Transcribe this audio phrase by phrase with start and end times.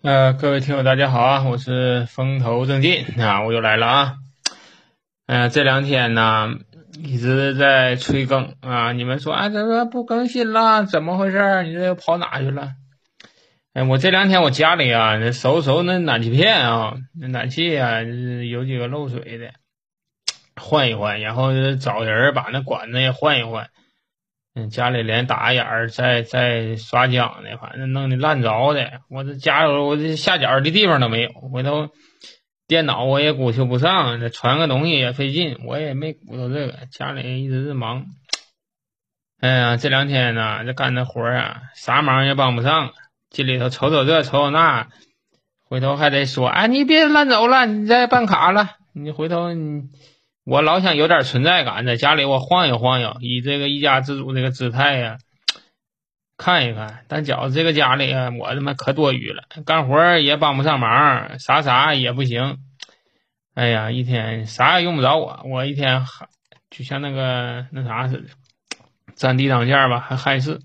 [0.00, 1.42] 呃，各位听友，大家好啊！
[1.42, 4.14] 我是风头正劲啊，我又来了啊。
[5.26, 6.54] 嗯，这两天呢
[7.02, 10.84] 一直在催更啊，你们说啊，怎么不更新了？
[10.84, 11.64] 怎么回事？
[11.64, 12.74] 你这又跑哪去了？
[13.74, 19.50] 哎，我这两天我家里啊，那收收那暖气片啊，那暖气啊，有几个漏水的，
[20.54, 23.68] 换一换，然后找人把那管子也换一换。
[24.66, 29.00] 家里连打眼儿、再再刷浆的，反正弄得烂着的。
[29.08, 31.30] 我这家我这下脚的地方都没有。
[31.52, 31.88] 回头
[32.66, 36.74] 电脑我也鼓修不上，这传个东西也费劲，我也没鼓捣这个。
[36.90, 38.06] 家里一直是忙。
[39.40, 42.92] 哎呀，这两天呢，这干的活儿啊，啥忙也帮不上。
[43.30, 44.88] 进里头瞅瞅这，瞅瞅那，
[45.62, 49.82] 回头还得说，哎，你别烂走了，你再办卡了，你回头你。
[50.48, 55.18] 我老想有点存在感，在家里我晃悠晃悠，以这个一家之主这个姿态呀，
[56.38, 57.04] 看一看。
[57.06, 62.56] 但觉着这个家里啊，我他妈可多余了，干活也帮不上忙，啥啥也不行。
[63.52, 66.06] 哎呀，一天啥也用不着我，我一天
[66.70, 68.28] 就像那个那啥似的，
[69.14, 70.62] 占地当间吧，还害事。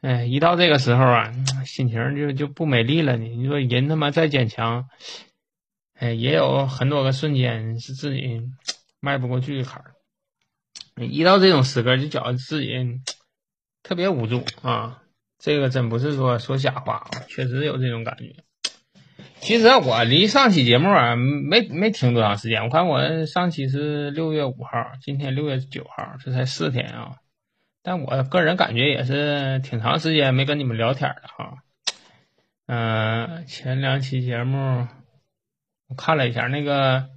[0.00, 1.32] 哎，一到这个时候啊，
[1.64, 3.28] 心情就就不美丽了呢。
[3.28, 4.88] 你说人他妈再坚强，
[5.94, 8.42] 哎，也有很多个瞬间是自己。
[9.00, 9.94] 迈不过去的坎儿，
[11.06, 13.00] 一到这种时刻就觉得自己
[13.84, 15.02] 特别无助啊！
[15.38, 18.34] 这个真不是说说瞎话啊，确实有这种感觉。
[19.40, 27.18] 其实我离上期节目啊没没停多长时间，我看我上期是六月五号，今天六月九号，这才四天啊。
[27.84, 31.54] 但我个人感觉也是挺长时间没跟你们聊天了哈。
[32.66, 34.88] 嗯，前两期节目
[35.86, 37.10] 我看了一下那个。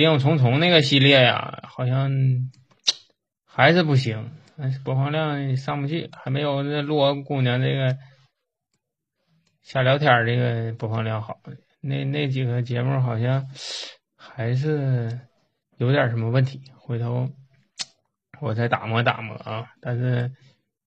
[0.00, 2.10] 谍影重重那个系列呀，好像
[3.44, 4.30] 还是不行，
[4.82, 7.98] 播放量上不去，还没有那洛姑娘这个
[9.60, 11.38] 瞎聊天这个播放量好。
[11.82, 13.46] 那那几个节目好像
[14.16, 15.20] 还是
[15.76, 17.28] 有点什么问题，回头
[18.40, 19.66] 我再打磨打磨啊。
[19.82, 20.32] 但是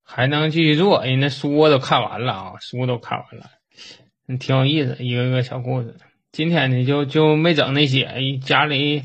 [0.01, 3.51] 还能继续做，人那书我都看完了啊，书都看完了，
[4.39, 5.95] 挺有意思，一个个小故事。
[6.33, 9.03] 今天呢，就就没整那些，家里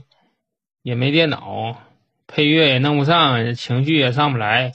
[0.83, 1.79] 也没电脑，
[2.27, 4.73] 配乐也弄不上，情绪也上不来。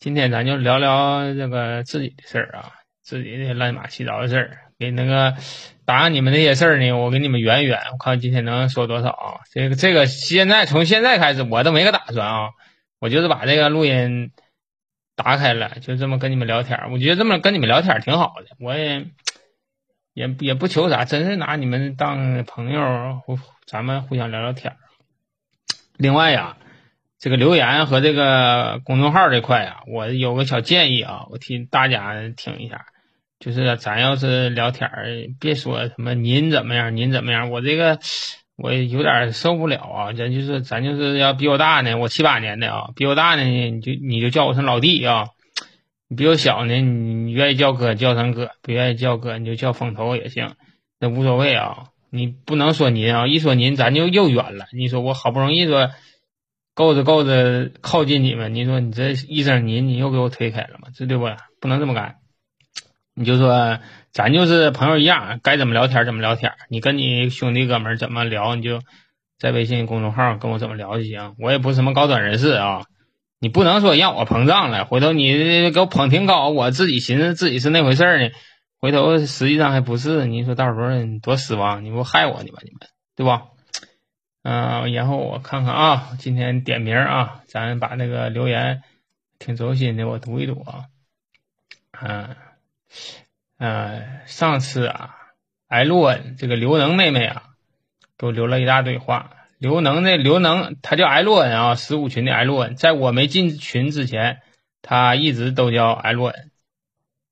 [0.00, 2.72] 今天咱就聊聊这个自己的事儿啊，
[3.02, 4.58] 自己的乱码七糟的事儿。
[4.78, 5.36] 给那个
[5.84, 7.78] 答你们那些事儿呢，我给你们圆圆。
[7.92, 9.40] 我看今天能说多少啊？
[9.52, 12.50] 这个这个现在从现在开始，我都没个打算啊，
[13.00, 14.30] 我就是把这个录音
[15.14, 16.90] 打开了，就这么跟你们聊天。
[16.90, 19.04] 我觉得这么跟你们聊天挺好的，我也。
[20.16, 23.20] 也也不求啥，真是拿你们当朋友，
[23.66, 24.76] 咱们互相聊聊天
[25.98, 26.56] 另外呀，
[27.18, 32.86] 这个留言和这个公众号这块呀，我有个小建议啊，我替大家听一下，
[33.38, 34.90] 就是咱要是聊天
[35.38, 37.98] 别说什么您怎么样，您怎么样，我这个
[38.56, 40.12] 我有点受不了啊。
[40.14, 45.26] 咱就是咱就是要比我大呢，我七八年的啊，比我大呢，你就你就叫我声老弟啊。
[46.08, 50.54] 你比我小呢，你愿意叫哥叫声哥，不愿意叫哥你就叫风头也行，
[51.00, 51.88] 那无所谓啊。
[52.10, 54.66] 你不能说您啊，一说您咱就又远了。
[54.72, 55.90] 你说我好不容易说
[56.74, 60.88] 够着够着靠近你们，你说你这一声您，你又给我推开了嘛？
[60.94, 61.28] 这对不？
[61.60, 62.16] 不能这么干。
[63.14, 63.80] 你就说
[64.12, 66.52] 咱就是朋友一样，该怎么聊天怎么聊天。
[66.70, 68.80] 你跟你兄弟哥们怎么聊，你就
[69.38, 71.34] 在微信公众号跟我怎么聊就行。
[71.38, 72.84] 我也不是什么高端人士啊。
[73.38, 78.30] 你不能说让我膨胀了，回头你给我捧挺高，我自己寻思自己是那回事呢，
[78.80, 80.24] 回头实际上还不是。
[80.24, 80.88] 你说到时候
[81.20, 82.60] 多失望，你不害我呢吧？
[82.62, 82.80] 你们
[83.14, 83.48] 对吧？
[84.42, 88.82] 嗯，然后我看看啊，今天点名啊，咱把那个留言
[89.38, 90.84] 挺走心的，我读一读啊。
[92.00, 92.36] 嗯
[93.58, 95.14] 嗯，上次啊，
[95.68, 97.42] 艾洛这个刘能妹妹啊，
[98.16, 99.30] 给我留了一大堆话。
[99.58, 104.42] 刘能的刘能，他叫艾洛恩啊，十五群的艾洛恩，在我没进群之前，
[104.82, 106.50] 他一直都叫艾洛恩。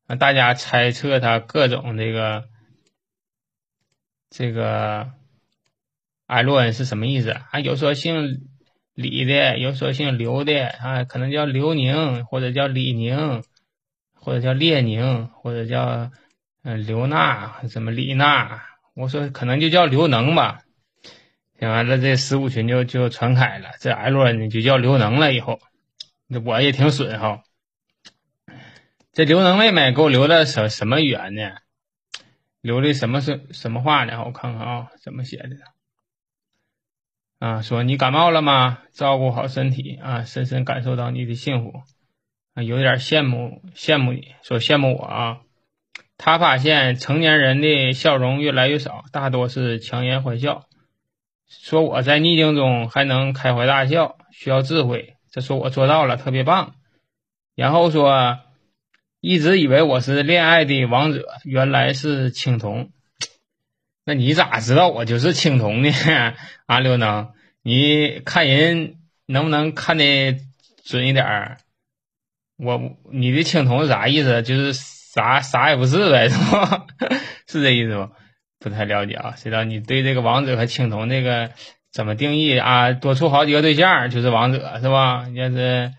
[0.07, 2.45] 啊，大家猜测他各种这个
[4.31, 5.13] 这个
[6.27, 7.31] 艾洛恩是什么意思？
[7.51, 8.48] 啊，有说姓
[8.95, 13.43] 李的，有说姓刘的，啊，可能叫刘宁，或者叫李宁，
[14.15, 16.10] 或者叫列宁，或者叫
[16.63, 18.63] 嗯刘娜，什么李娜？
[18.95, 20.64] 我说可能就叫刘能吧。
[21.60, 25.33] 完了，这十五群就就传开了，这 L 呢就叫刘能了。
[25.33, 25.60] 以后，
[26.27, 27.42] 那我也挺损哈。
[29.12, 31.53] 这刘能妹妹给我留的什什么语言呢？
[32.60, 34.24] 留的什么是什么话呢？
[34.24, 35.56] 我看看啊，怎么写的？
[37.39, 38.78] 啊，说你感冒了吗？
[38.92, 41.83] 照顾好身体啊，深深感受到你的幸福
[42.54, 45.41] 啊，有点羡慕羡慕你，说羡慕我啊。
[46.16, 50.66] 他发现成年人的笑容越来越少，大多是强颜欢笑。
[51.49, 55.15] 说我在逆境中还能开怀大笑，需要智慧。
[55.31, 56.75] 这说我做到了，特别棒。
[57.55, 58.39] 然后说，
[59.21, 62.91] 一直以为我是恋爱的王者，原来是青铜。
[64.05, 65.91] 那你咋知道我就是青铜呢？
[66.67, 67.33] 啊，刘能，
[67.63, 68.97] 你看人
[69.27, 70.37] 能不能看的
[70.85, 71.59] 准一点儿？
[72.57, 72.81] 我
[73.13, 74.43] 你的青铜是啥意思？
[74.43, 76.87] 就是啥啥也不是呗，是吧？
[77.49, 78.11] 是这意思不？
[78.71, 79.34] 不太了解啊。
[79.37, 81.51] 谁知道你对这个王者和青铜这个
[81.93, 82.93] 怎么定义啊？
[82.93, 85.28] 多处好几个对象就是王者是吧？
[85.34, 85.93] 要是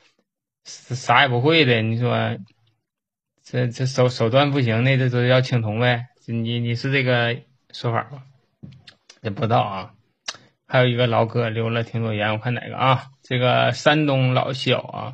[0.66, 2.38] 啥也不会的，你说
[3.44, 6.08] 这这手手段不行的，这都要青铜呗？
[6.26, 7.38] 你你是这个
[7.72, 8.24] 说法吧？
[9.22, 9.92] 也不知道啊。
[10.68, 13.06] 还有一个老哥留了挺多言，我看哪个啊？
[13.22, 15.14] 这个山东老小啊。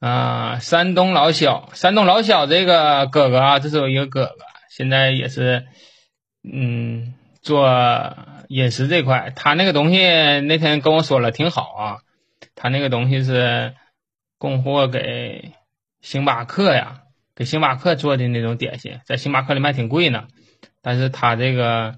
[0.00, 4.36] 啊，山东老小，山东老小这个哥哥啊，这是我一个哥哥，
[4.68, 5.66] 现在也是，
[6.44, 7.66] 嗯，做
[8.48, 9.98] 饮食这块，他那个东西
[10.40, 11.98] 那天跟我说了挺好啊，
[12.54, 13.74] 他那个东西是
[14.36, 15.52] 供货给
[16.02, 17.00] 星巴克呀，
[17.34, 20.28] 给星巴克做的那种点心，在星巴克里卖挺贵呢，
[20.82, 21.96] 但是他这个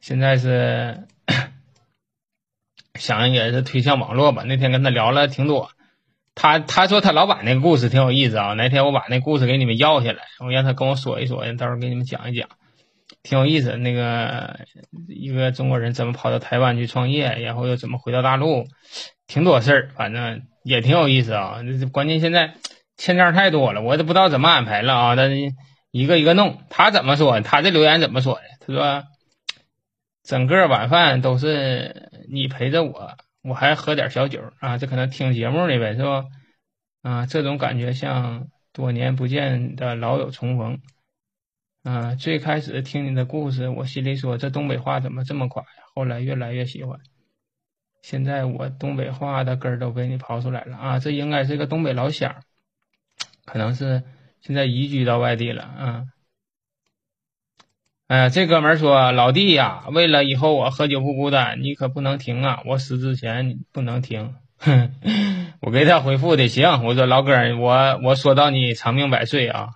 [0.00, 1.06] 现在是
[2.98, 5.70] 想也是推向网络吧，那天跟他聊了挺多。
[6.34, 12.48] 他他说他老板那个故事挺有意思啊，哪天我把那故事给你们要下来，我让他跟我说一说，到时候给你们讲一讲，
[13.22, 13.76] 挺有意思。
[13.76, 14.60] 那个
[15.08, 18.66] 一个中国人怎么跑到台湾去创业，然后又怎么回到大陆，
[19.26, 21.58] 挺多事儿，反正也挺有意思啊。
[21.92, 22.54] 关键现在
[22.96, 25.16] 欠账太多了，我都不知道怎么安排了啊。
[25.16, 25.36] 但是
[25.90, 27.40] 一个一个弄，他怎么说？
[27.40, 28.42] 他这留言怎么说的？
[28.60, 29.04] 他说
[30.22, 33.16] 整个晚饭都是你陪着我。
[33.44, 36.24] 我还喝点小酒啊，这可能听节目的呗，是吧？
[37.02, 40.78] 啊，这种感觉像多年不见的老友重逢。
[41.82, 45.68] 啊，最开始听你的故事，我心里说这东北话怎么这么垮呀？
[45.94, 47.00] 后来越来越喜欢，
[48.02, 50.98] 现在我东北话的根儿都被你刨出来了啊！
[51.00, 52.36] 这应该是个东北老乡，
[53.44, 54.04] 可能是
[54.40, 56.04] 现在移居到外地了啊。
[58.06, 62.62] 哎呀，这哥们儿说：“老弟呀，为了以后我喝酒不孤单，你可不能停啊！
[62.64, 64.36] 我死之前不能停。
[65.60, 69.70] ”我给他回复的行，我说老哥，我我说到你长命百岁啊。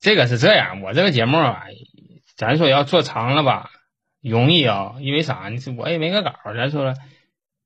[0.00, 1.64] 这个是这样，我这个节目啊，
[2.36, 3.70] 咱说要做长了吧，
[4.22, 5.48] 容易啊，因为啥？
[5.48, 6.94] 你我也没个稿，咱说，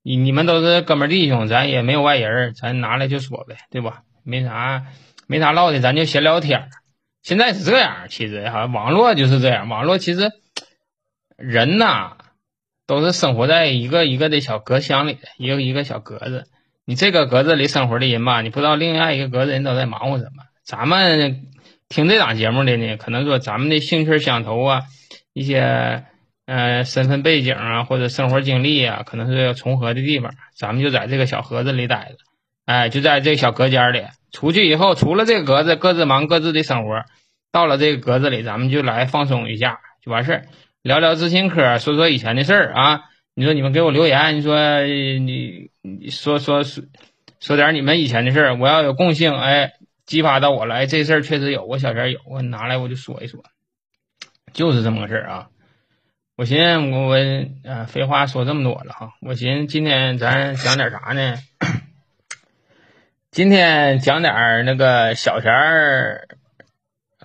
[0.02, 4.02] 你你们都是哥们弟兄，咱也没有外人，咱拿来就说呗，对吧？
[4.24, 4.86] 没啥
[5.26, 6.68] 没啥唠的，咱就闲聊天。
[7.22, 9.68] 现在是这样，其实哈，网络就是这样。
[9.68, 10.32] 网络其实
[11.36, 12.16] 人呐，
[12.86, 16.46] 都是生活在一个一个的小隔箱里，一个一个小格子。
[16.84, 20.44] 你这个格子里生活的人吧，你不知道另外一个格子人都在忙活什么。
[20.64, 21.46] 咱们
[21.92, 24.80] 听这档节目的呢，可能说咱们的兴趣相投啊，
[25.34, 26.04] 一些
[26.46, 30.32] 呃身份背景啊，或者生活经历啊，可能是要重合的地方。
[30.56, 32.16] 咱们就在这个小盒子里待着，
[32.64, 34.04] 哎，就在这个小隔间里。
[34.32, 37.02] 出去以后，除了这个格子，各自忙各自的生活。
[37.50, 40.44] 到了这个格子里，咱们就来放松一下，就完事儿，
[40.80, 43.00] 聊聊知心嗑，说说以前的事儿啊。
[43.34, 46.84] 你说你们给我留言，你说你你说说说
[47.38, 49.72] 说点你们以前的事儿，我要有共性，哎，
[50.06, 53.42] 激发到我来，这事儿确实有，我小前有，我拿来我就说一说，
[54.52, 55.48] 就是这么个事儿啊。
[56.34, 57.16] 我寻思我我
[57.70, 61.36] 啊，废话说这么多了哈，我寻思今天咱讲点啥呢？
[63.30, 66.26] 今天讲点那个小钱儿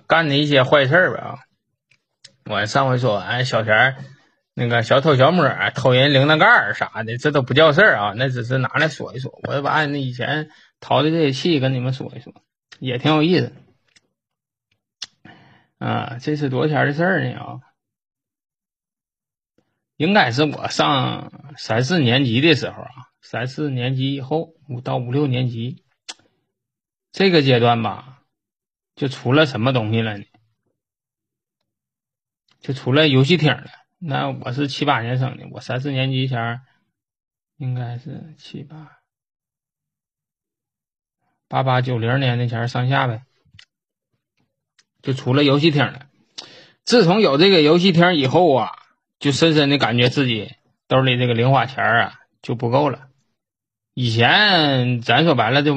[0.06, 1.40] 干的一些坏事儿吧。
[2.44, 3.96] 我上回说，完，小钱儿
[4.54, 9.32] 那个小偷小摸偷人铃铛盖儿啥的，这都不叫事儿啊，那只是拿来说一说。
[9.48, 10.48] 我把那以前
[10.80, 12.32] 淘的这些气跟你们说一说，
[12.78, 13.52] 也挺有意思。
[15.78, 17.38] 啊，这是多少钱的事儿呢？
[17.38, 17.60] 啊，
[19.96, 25.84] 应该是我上三四年级的时候啊，三四年级以后，五到五六年级。
[27.12, 28.22] 这个阶段吧，
[28.94, 30.24] 就出了什么东西了呢？
[32.60, 33.70] 就出了游戏厅了。
[33.98, 36.60] 那我是七八年生的，我三四年级前
[37.56, 38.97] 应该是七八
[41.48, 43.22] 八八九零年那前上下呗，
[45.02, 46.06] 就出了游戏厅了。
[46.84, 48.72] 自从有这个游戏厅以后啊，
[49.18, 50.52] 就深深的感觉自己
[50.86, 53.08] 兜里这个零花钱啊就不够了。
[53.94, 55.74] 以前咱说白了就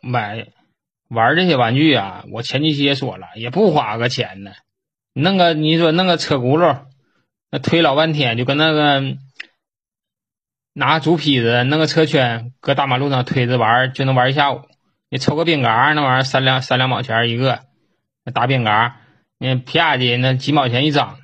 [0.00, 0.48] 买。
[1.08, 4.52] 玩这些玩具啊，我前几期也说了，也不花个钱呢。
[5.12, 6.86] 弄个你说弄个车轱辘，
[7.50, 9.16] 那推老半天，就跟那个
[10.72, 14.62] 拿竹坯子弄个车圈，搁大马路上推着玩，就能玩一下午。
[15.10, 17.60] 你抽个冰嘎，那玩意儿三两三两毛钱一个，
[18.24, 18.92] 那大饼干儿，
[19.38, 21.18] 那啪的那几毛钱一张，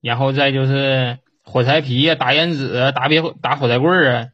[0.00, 4.26] 然后再就是火柴皮呀、打烟纸啊、打别打火柴棍儿啊，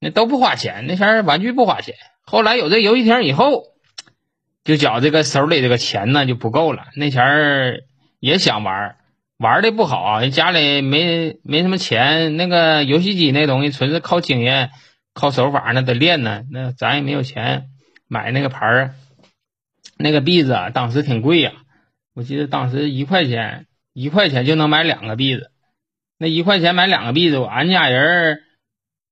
[0.00, 0.86] 那都不花钱。
[0.86, 3.64] 那前儿玩具不花钱，后来有这游戏厅以后，
[4.64, 6.84] 就觉这个手里这个钱呢就不够了。
[6.96, 7.80] 那前儿
[8.20, 8.96] 也想玩儿，
[9.38, 14.70] 玩儿的不好啊，家里没没什么钱，那个游戏机那东西纯是靠经验、
[15.12, 16.42] 靠手法，那得练呢。
[16.50, 17.68] 那咱也没有钱
[18.08, 18.94] 买那个牌儿。
[20.00, 21.52] 那个币子啊，当时挺贵呀，
[22.14, 25.50] 我记得当时一块钱，一块钱就能买两个币子。
[26.18, 28.40] 那一块钱买两个币子，俺家人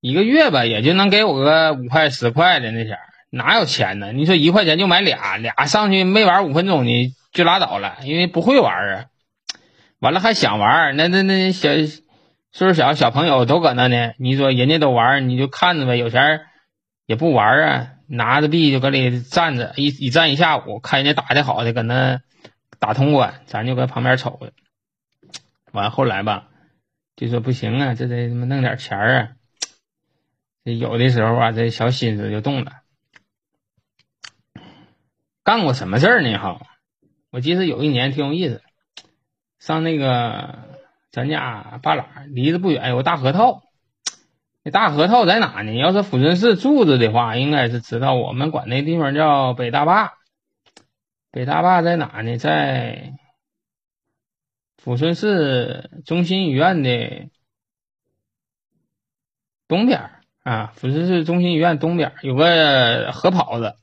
[0.01, 2.99] 一个月吧，也就能给我个五块十块的那钱
[3.31, 4.13] 哪有钱呢？
[4.13, 9.05] 你说一块钱就买俩，俩上去没玩五分钟呢就拉倒了，因为不会玩儿啊。
[9.99, 11.71] 完了还想玩儿，那那那小
[12.53, 16.43] 岁数小小朋友都搁那呢，你说人家都玩，你就看着呗，有钱
[17.07, 17.89] 也不玩啊。
[18.07, 22.21] 拿着币就搁里站着，一一站一下午，看人家打的好的，搁那
[22.79, 24.53] 打通关，咱就搁旁边瞅着。
[25.73, 26.49] 完后来吧，
[27.17, 29.29] 就说不行啊，这得他妈弄点钱啊。
[30.65, 32.73] 这有的时候啊，这小心思就动了。
[35.43, 36.39] 干过什么事儿呢？
[36.39, 36.61] 哈，
[37.31, 38.63] 我记得有一年挺有意思，
[39.59, 40.59] 上那个
[41.11, 43.63] 咱家半拉离得不远有个大核桃。
[44.67, 45.75] 这大河套在哪呢？
[45.77, 48.15] 要是抚顺市住着的话，应该是知道。
[48.15, 50.15] 我们管那地方叫北大坝。
[51.31, 52.37] 北大坝在哪呢？
[52.37, 53.13] 在
[54.83, 57.29] 抚顺市中心医院的
[59.69, 60.11] 东边
[60.43, 60.73] 啊。
[60.77, 63.77] 抚顺市中心医院东边有个河泡子，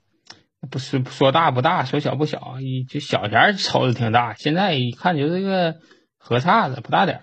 [0.69, 2.55] 不是说大不大，说小不小，
[2.89, 5.77] 就小前瞅着挺大，现在一看就是个
[6.17, 7.21] 河岔子，不大点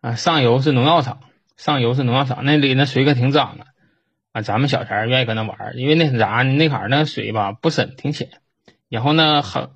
[0.00, 1.20] 啊，上游是农药厂。
[1.56, 3.66] 上游是农药厂，那里那水可挺脏的
[4.32, 4.42] 啊！
[4.42, 8.28] 咱们小前愿意搁那玩，因为那啥，那坎儿那水吧不深，挺浅。
[8.88, 9.72] 然后呢，河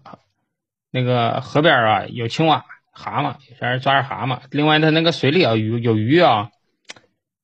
[0.91, 4.41] 那个河边啊有青蛙、蛤蟆，有前抓点蛤蟆。
[4.51, 6.51] 另外，它那个水里啊鱼有鱼啊，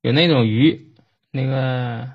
[0.02, 0.92] 有那种鱼，
[1.30, 2.10] 那个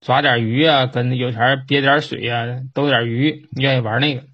[0.00, 4.24] 抓点鱼啊，跟有前憋点水啊，兜点鱼，愿意玩那个。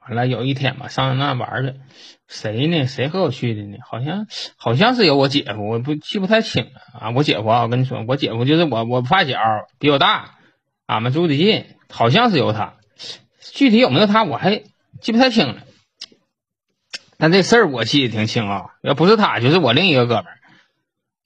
[0.00, 1.74] 完了有一天吧，上那玩去。
[2.30, 2.86] 谁呢？
[2.86, 3.78] 谁和我去的呢？
[3.84, 6.70] 好像好像是有我姐夫，我不记不太清了
[7.00, 7.10] 啊。
[7.10, 9.36] 我姐夫啊，我跟你说，我姐夫就是我我发小，
[9.80, 10.36] 比我大，
[10.86, 12.74] 俺们住的近，好像是有他。
[13.40, 14.62] 具体有没有他，我还
[15.00, 15.56] 记不太清了。
[17.18, 20.38] 但这事儿我记得挺清啊，要不是他，就是我另一个哥们儿。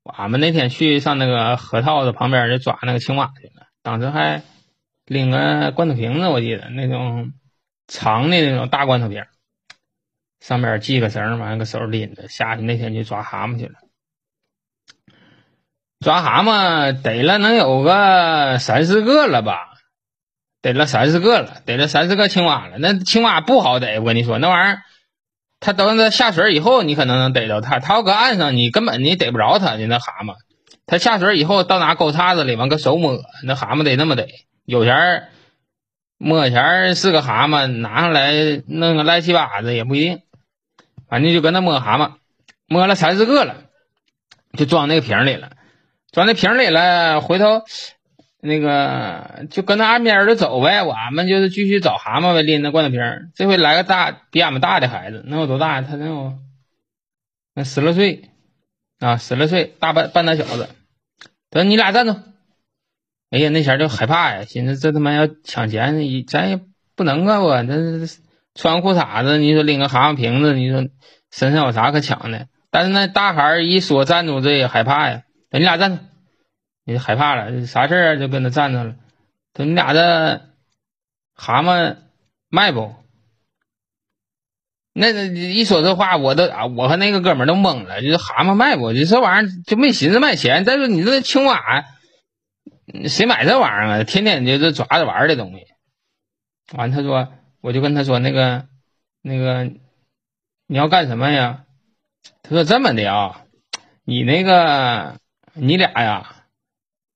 [0.04, 4.42] 俺们那天去上那个河套子旁边去抓那个青蛙去了，当时还
[5.04, 7.34] 拎个罐头瓶子，我记得那种
[7.86, 9.22] 长的那种大罐头瓶。
[10.46, 12.60] 上面系个绳，完个手拎着下去。
[12.60, 13.76] 那天就抓蛤蟆去了，
[16.00, 19.70] 抓蛤蟆逮了能有个三四个了吧？
[20.60, 22.76] 逮了三四个了，逮了三四个青蛙了。
[22.78, 24.82] 那青蛙不好逮，我跟你说，那玩意儿，
[25.60, 27.78] 它等它下水以后，你可能能逮着它。
[27.78, 30.34] 它要搁岸上，你根本你逮不着它的那蛤蟆。
[30.84, 34.28] 它下水以后到哪沟叉子里，完个手摸，那蛤蟆得那么逮。
[34.66, 35.28] 有钱
[36.18, 40.20] 摸钱是个蛤蟆，拿上来弄个赖七八子也不一定。
[41.14, 42.14] 反正就搁那摸蛤蟆，
[42.66, 43.66] 摸了三四个了，
[44.58, 45.52] 就装那个瓶里了，
[46.10, 47.20] 装那瓶里了。
[47.20, 47.62] 回头
[48.40, 53.00] 那个就跟那岸边就走呗，我们就是继续找蛤蟆呗，拎着罐头瓶。
[53.36, 55.82] 这回来个大比俺们大的孩子，能有多大？
[55.82, 56.38] 他能有
[57.54, 58.30] 那十来岁
[58.98, 60.68] 啊，十来岁大半半大小子。
[61.48, 62.16] 他说：“你俩站住！”
[63.30, 65.94] 哎呀，那前就害怕呀，寻思这他妈要抢钱，
[66.26, 66.58] 咱也
[66.96, 67.72] 不能啊，我这。
[68.54, 70.86] 穿裤衩子，你说拎个蛤蟆瓶子，你说
[71.30, 72.46] 身上有啥可抢的？
[72.70, 75.22] 但是那大孩儿一说站住，这也害怕呀。
[75.50, 76.02] 你俩站住，
[76.84, 78.94] 你害怕了，啥事儿就跟他站着了。
[79.56, 80.40] 说你俩这
[81.34, 81.96] 蛤蟆
[82.48, 82.94] 卖不？
[84.92, 86.44] 那一说这话，我都
[86.76, 88.02] 我和那个哥们都懵了。
[88.02, 88.92] 就是蛤蟆卖不？
[88.92, 90.64] 就这玩意儿就没寻思卖钱。
[90.64, 91.84] 再说你这青蛙，
[93.08, 94.04] 谁买这玩意儿啊？
[94.04, 95.66] 天天就是抓着玩的东西。
[96.76, 97.32] 完，他说。
[97.64, 98.66] 我就跟他说：“那个，
[99.22, 99.64] 那个，
[100.66, 101.64] 你要干什么呀？”
[102.44, 103.46] 他说：“这么的啊，
[104.04, 105.18] 你那个，
[105.54, 106.44] 你俩呀，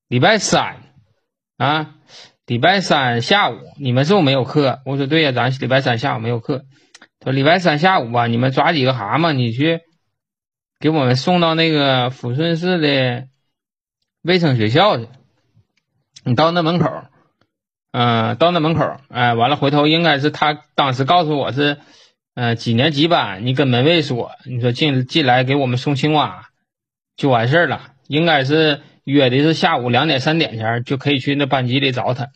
[0.07, 0.77] 礼拜三
[1.57, 1.97] 啊，
[2.47, 6.65] 礼拜三下午你们是不是没有课？”我说：“对呀，咱礼拜三下午没有课。”
[7.21, 9.81] 他说：“礼拜三下午吧，你们抓几个蛤蟆，你去
[10.79, 13.27] 给我们送到那个抚顺市的
[14.23, 15.07] 卫生学校去。
[16.23, 16.89] 你到那门口。”
[17.91, 21.77] 嗯，到那门口，哎，完了回头应该是他当时告诉我是，
[22.35, 26.49] 嗯，几年几班，你跟门卫说，你说进进来给我们送青蛙，
[27.17, 27.93] 就完事儿了。
[28.07, 32.29] 应该是约的是下午两点三点前就可以去那班级里找他。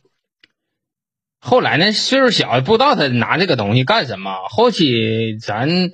[1.40, 4.32] 后来呢，岁数小，不知道他拿这个东西干什么。
[4.50, 5.92] 后期咱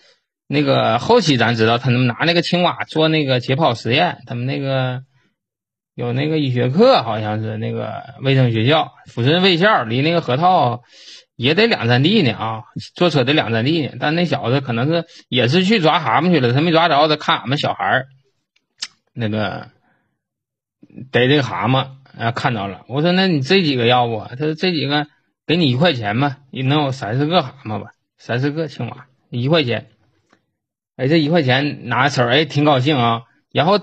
[0.47, 5.03] 那个后期咱知道，他们拿那个青蛙做那个解剖实验，他们那个
[5.99, 10.83] 有那个医学课，好像是那个卫生学校，抚顺卫校离那个河套
[11.35, 12.63] 也得两三地呢啊，
[12.95, 13.93] 坐车得两三地呢。
[13.99, 18.07] 但那小子可能是也是去抓蛤蟆去了，他没抓着，他看俺们小孩儿
[19.13, 19.67] 那个
[21.11, 22.85] 逮这个蛤蟆啊，看到了。
[22.87, 24.25] 我说那你这几个要不？
[24.29, 25.07] 他说这几个。
[25.47, 29.87] 给你一块钱吧，也能有三四个蛤蟆吧，三四个青蛙，一块钱。
[30.95, 33.23] 哎，这一块钱拿手，哎，挺高兴啊。
[33.51, 33.79] 然后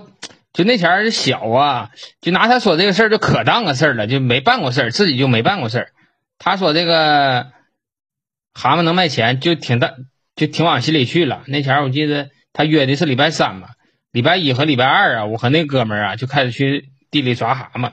[0.56, 1.90] 就那前儿小啊，
[2.22, 5.88] 就拿他说这个事儿就可当个事儿了，就没办过事儿，自己就没办过事儿。
[6.38, 7.48] 他说这个
[8.54, 9.92] 蛤蟆能卖钱，就挺大，
[10.34, 11.42] 就挺往心里去了。
[11.46, 13.68] 那前儿我记得他约的是礼拜三嘛，
[14.12, 17.92] 礼拜一和礼拜二啊，我和那哥们儿啊就开始去地里抓蛤蟆。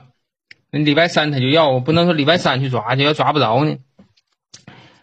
[0.70, 3.76] 那礼拜三他就要，我不能说礼拜三去抓去，要抓不着呢。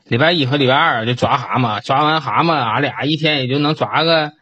[0.07, 4.33] 礼拜一和礼拜二就抓蛤蟆，抓完蛤蟆，俺俩一天也就能抓个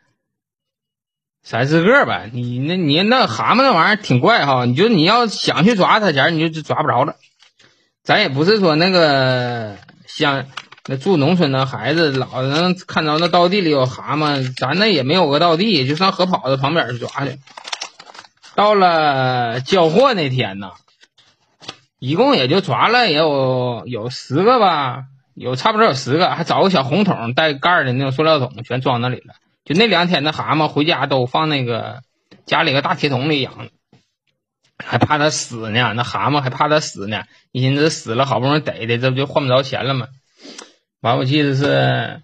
[1.44, 2.24] 三四个吧。
[2.32, 7.16] 你那你那蛤蟆那玩意儿挺怪哈，你就你要想去抓它前，你就抓不着了。
[8.04, 9.78] 咱也不是说那个
[10.08, 10.46] 像
[10.88, 17.38] 那住农村的孩子老能看着那稻地里有蛤蟆，咱那也没有个稻地，就上河跑子旁边去抓去。
[18.56, 20.72] 到了交货那天呢。
[22.02, 25.04] 一共也就抓了也有有十个吧，
[25.34, 29.34] 有差不多有十个，还找个小红桶带盖的那种塑料桶，全装那里了。
[29.70, 32.02] 就那两天，那蛤蟆回家都放那个
[32.46, 33.70] 家里个大铁桶里养，
[34.84, 35.94] 还怕它死呢。
[35.94, 40.08] 那蛤蟆还怕它死呢，一寻思死了，好不容易逮的，这不就换不着钱了吗？
[41.02, 42.22] 完，我记得是。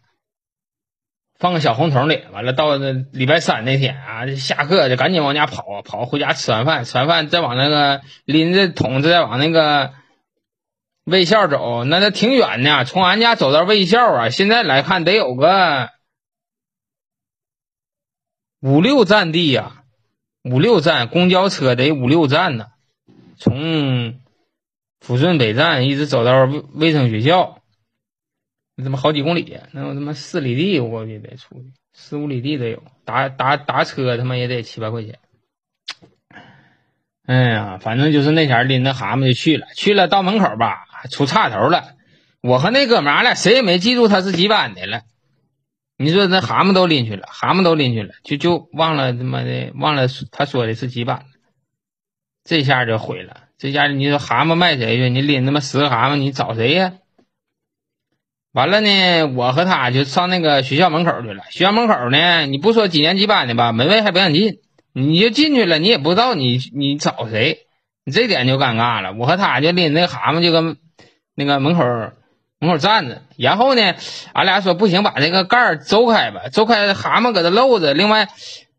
[1.37, 9.91] 放个小红桶里，完了到那礼拜三那天啊，下课就赶紧往家跑，跑回家吃完饭，吃完饭再往那个拎着桶再往那个
[11.03, 15.89] 卫校走，那那挺远呢，从俺家走到卫校啊，现在来看得有个
[18.65, 19.83] 五六站地呀，
[20.43, 22.69] 五六站公交车得五六站呢，
[23.37, 24.15] 从
[25.05, 27.61] 抚顺北站一直走到卫卫生学校。
[28.75, 35.19] 那他妈好几公里，能有他妈四里地，我也得出去四五里地得有，打打打车他妈也得七八块钱。
[37.27, 41.89] 哎呀，反正就是那前拎着蛤蟆就去了，去了到门口吧，出岔头了。
[42.41, 45.03] 我和那哥们儿，俩谁也没记住他是几班的了。
[45.97, 51.25] 你说那蛤蟆都拎去了，蛤蟆都拎去了，就就忘了他妈的忘了他说的是几班了。
[52.43, 55.09] 这下就毁了，这下你说蛤蟆卖谁去？
[55.09, 56.93] 你拎他妈十个蛤蟆，你找谁呀？
[58.51, 61.43] 完了呢，我和他就上那个学校门口去了。
[61.49, 64.59] 学校门口呢，你不说几年几班的吧，门卫还不让进。
[64.93, 67.67] 你就进去了，你也不知道你你找谁，
[68.05, 69.11] 你这点就尴尬了。
[69.13, 70.77] 我和他就拎那蛤蟆就跟
[71.35, 71.83] 那个门口
[72.59, 73.21] 门口站着。
[73.37, 73.95] 然后呢，
[74.33, 77.93] 俺俩说不行，把这个盖儿邹开吧，邹开蛤蟆搁这露着。
[77.93, 78.27] 另外，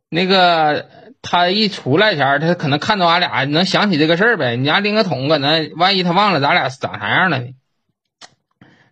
[0.08, 0.88] 那个
[1.22, 4.56] 他一出来前，他可能看到俺俩能想起这个事儿呗。
[4.56, 7.46] 你家拎个桶搁那，万一他忘了咱俩长啥样了呢？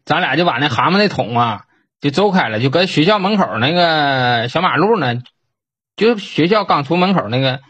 [0.05, 1.65] 咱俩就把那蛤蟆那桶啊，
[2.01, 5.23] 就邹开了，就搁学校门口那个小马路呢，
[5.97, 7.61] 就学校刚出门口那个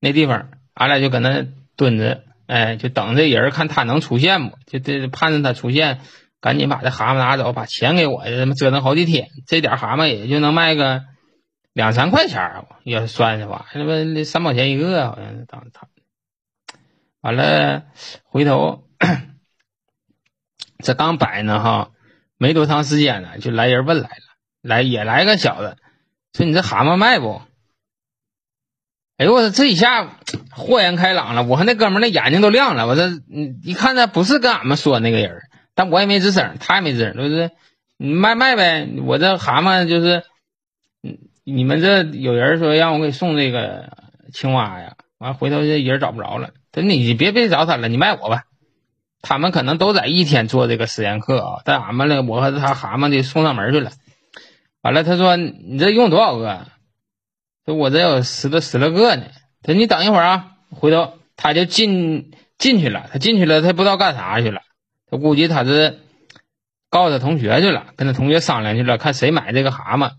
[0.00, 1.44] 那地方，俺俩就搁那
[1.76, 4.56] 蹲着，哎，就等这人看他能出现不？
[4.66, 6.00] 就这盼着他出现，
[6.44, 11.02] 赶紧把这蛤蟆拿走，把钱给我，这么折腾好几天，这点蛤蟆也就能卖个
[11.72, 15.88] 两三块钱要是算的话，那三毛钱一个，好像是当他。
[17.22, 17.84] 完了，
[18.24, 18.84] 回头。
[20.80, 21.92] 这刚摆呢哈，
[22.36, 25.78] 没多长时间呢，就来人问来了，来也来个小子，
[26.34, 27.40] 说你这蛤蟆卖不？
[29.16, 30.18] 哎呦我说这一下
[30.50, 32.86] 豁然开朗了，我和那哥们那眼睛都亮了。
[32.86, 35.40] 我说你一看他不是跟俺们说那个人，
[35.74, 37.50] 但我也没吱声，他也没吱声，就是
[37.96, 38.88] 你卖卖呗。
[39.04, 40.22] 我这蛤蟆就是，
[41.02, 43.92] 嗯，你们这有人说让我给送这个
[44.32, 48.44] 青蛙呀，完回头这人找不着了，他说你别别找他了，你卖我吧。
[49.26, 53.90] 他们可能都在一天做这个实验课啊，但俺们呢，我和他蛤蟆的送上门去了。
[54.82, 56.66] 完了，他说：“你这用多少个？”
[57.64, 59.24] 说：“我这有十多十来个呢。”
[59.64, 64.60] 他说：“你等一会儿啊。”回头他就进进去了，他进去了，他不知道干啥去了。
[65.14, 66.00] 我估计他是
[66.90, 70.10] 告诉他同学去了，跟他同学商量去了，看谁买这个蛤蟆。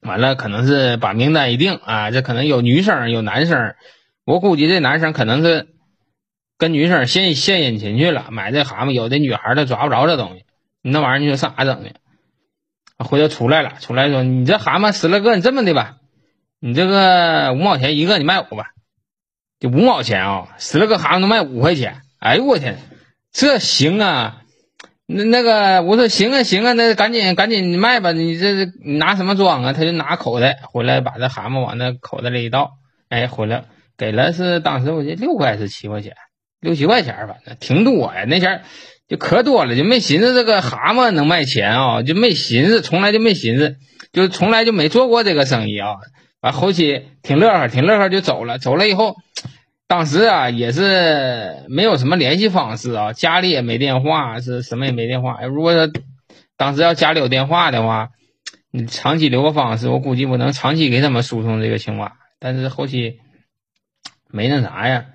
[0.00, 3.74] 完了，可能是把名单一定啊，这可能有女生有男生，
[4.24, 5.68] 我估计这男生可能是。
[6.56, 10.44] 跟女生献献殷勤去了，买这蛤蟆，有的女孩她抓不着这东西，
[10.82, 11.92] 你那玩意儿你说上哪整去？
[12.96, 15.96] 回头出来了，出来说你这蛤蟆十来个，你这么的吧，
[16.60, 18.66] 你这个五毛钱一个，你卖我吧，
[19.58, 22.78] 就五毛钱啊，十来个蛤蟆能卖五块钱，哎呦我天，
[23.34, 24.42] 这行啊！
[25.06, 29.72] 那那个我说行啊行啊，那赶紧赶紧卖吧，你这拿什么装啊？
[29.72, 32.70] 他就拿口袋回来，把这蛤蟆往那口袋里一倒，
[33.08, 33.64] 哎，回来
[33.98, 36.12] 给了是当时我记得六块还是七块钱，
[36.60, 38.62] 六七块钱反正挺多呀，那前
[39.08, 43.76] 就可多了，就没寻思这个蛤蟆能卖钱啊，就没寻思，从来就没寻思，
[44.12, 45.96] 就从来就没做过这个生意啊。
[46.40, 49.16] 完后期挺乐呵，挺乐呵就走了，走了以后。
[49.94, 55.40] 当时啊，也是没有什么联系方式啊，家里也没电话，是什么也没电话。
[55.44, 55.88] 如果说
[56.56, 58.10] 当时要家里有电话的话，
[58.72, 62.16] 你长期留个方式，我估计我能长期给他们输送这个青蛙。
[62.40, 63.20] 但是后期
[64.28, 65.06] 没那啥呀，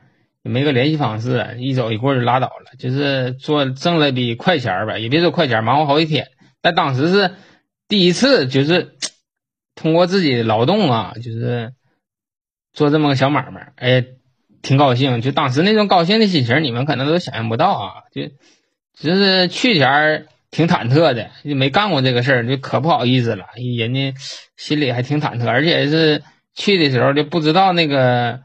[0.43, 2.77] 没个联系方式，一走一过就拉倒了。
[2.79, 6.29] 就是做挣了笔快钱儿吧，也别说快钱，忙活好几天。
[6.61, 7.31] 但当时是
[7.89, 8.95] 第一次，就是
[9.75, 11.73] 通过自己的劳动啊，就是
[12.71, 14.05] 做这么个小买卖，哎。
[14.62, 17.91] 挺高兴，就当时那种高兴的心情，你们可能都想象不到啊！
[18.12, 18.24] 就
[18.98, 23.45] 就是去前儿挺忐忑的，就没干过这个事儿，就可不好意思了。
[23.78, 24.13] 人家
[24.58, 28.41] 心里还挺忐忑，而且是去的时候就不知道那个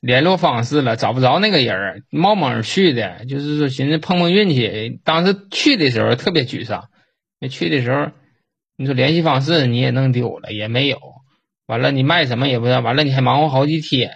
[0.00, 5.00] 联络方式了，找不着那个人儿，冒蒙去的，就是说寻思碰碰运气。
[5.02, 6.84] 当时去的时候特别沮丧，
[7.40, 8.12] 那去的时候
[8.76, 10.98] 你说联系方式你也弄丢了，也没有，
[11.66, 14.12] 完了你卖什么也不知道，完了你还忙活好几天。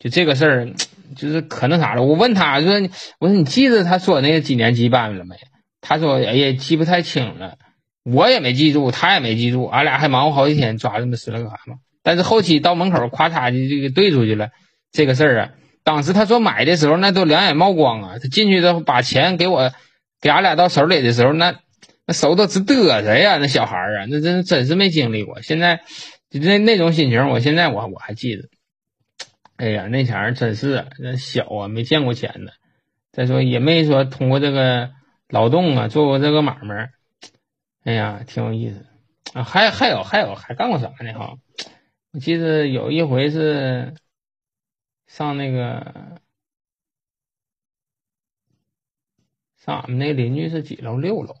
[0.00, 0.68] 就这个事儿，
[1.14, 2.02] 就是可那啥了。
[2.02, 2.72] 我问他说
[3.20, 5.36] ：“我说你记得他说那个几年几班了没？”
[5.80, 7.56] 他说：“哎呀，记不太清了。”
[8.02, 9.66] 我也没记住，他也没记住。
[9.66, 11.76] 俺俩还忙活好几天抓这么十来个蛤蟆。
[12.02, 14.48] 但是后期到门口，咔嚓就就给兑出去了。
[14.90, 15.50] 这个事儿啊，
[15.84, 18.14] 当时他说买的时候，那都两眼冒光啊。
[18.20, 19.70] 他进去之后把钱给我，
[20.22, 21.56] 给俺俩到手里的时候，那
[22.06, 23.36] 那手都直嘚瑟呀。
[23.36, 25.42] 那小孩儿啊，那真真是没经历过。
[25.42, 25.80] 现在
[26.30, 28.44] 就那那种心情，我现在我我还记得。
[29.60, 32.54] 哎呀，那前儿真是那小啊，没见过钱的。
[33.12, 34.90] 再说也没说通过这个
[35.28, 36.92] 劳动啊，做过这个买卖。
[37.84, 38.86] 哎呀，挺有意思
[39.34, 39.44] 啊。
[39.44, 41.12] 还还有还有还干过啥呢？
[41.12, 41.36] 哈，
[42.12, 43.94] 我记得有一回是
[45.06, 46.18] 上那个
[49.58, 50.96] 上俺们那邻居是几楼？
[50.96, 51.34] 六楼。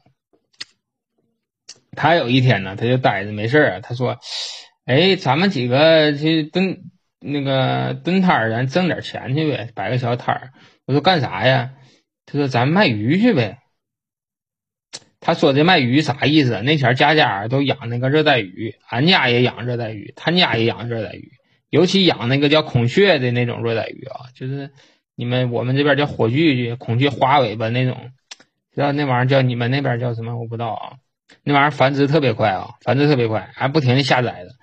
[1.92, 3.80] 他有一天呢，他就呆着没事儿啊。
[3.80, 4.18] 他说
[4.84, 6.84] ：“哎，咱们几个去蹲。”
[7.20, 10.50] 那个蹲摊儿，咱挣点钱去呗，摆个小摊儿。
[10.86, 11.72] 我说干啥呀？
[12.26, 13.58] 他说咱卖鱼去呗。
[15.20, 16.62] 他说这卖鱼啥意思？
[16.62, 21.30] 那前家家都养那个热带鱼，俺家也养热带鱼，他家也养热带鱼，
[21.68, 24.70] 尤其养那个叫孔雀的那种热带鱼啊，就是
[25.14, 28.12] 你们我们这边叫火炬孔雀花尾巴那种，
[28.74, 30.38] 知道那玩意儿叫你们那边叫什么？
[30.38, 30.96] 我不知道啊。
[31.44, 34.56] 那玩意儿繁殖特别快啊，繁殖特别快，还不停的下崽子。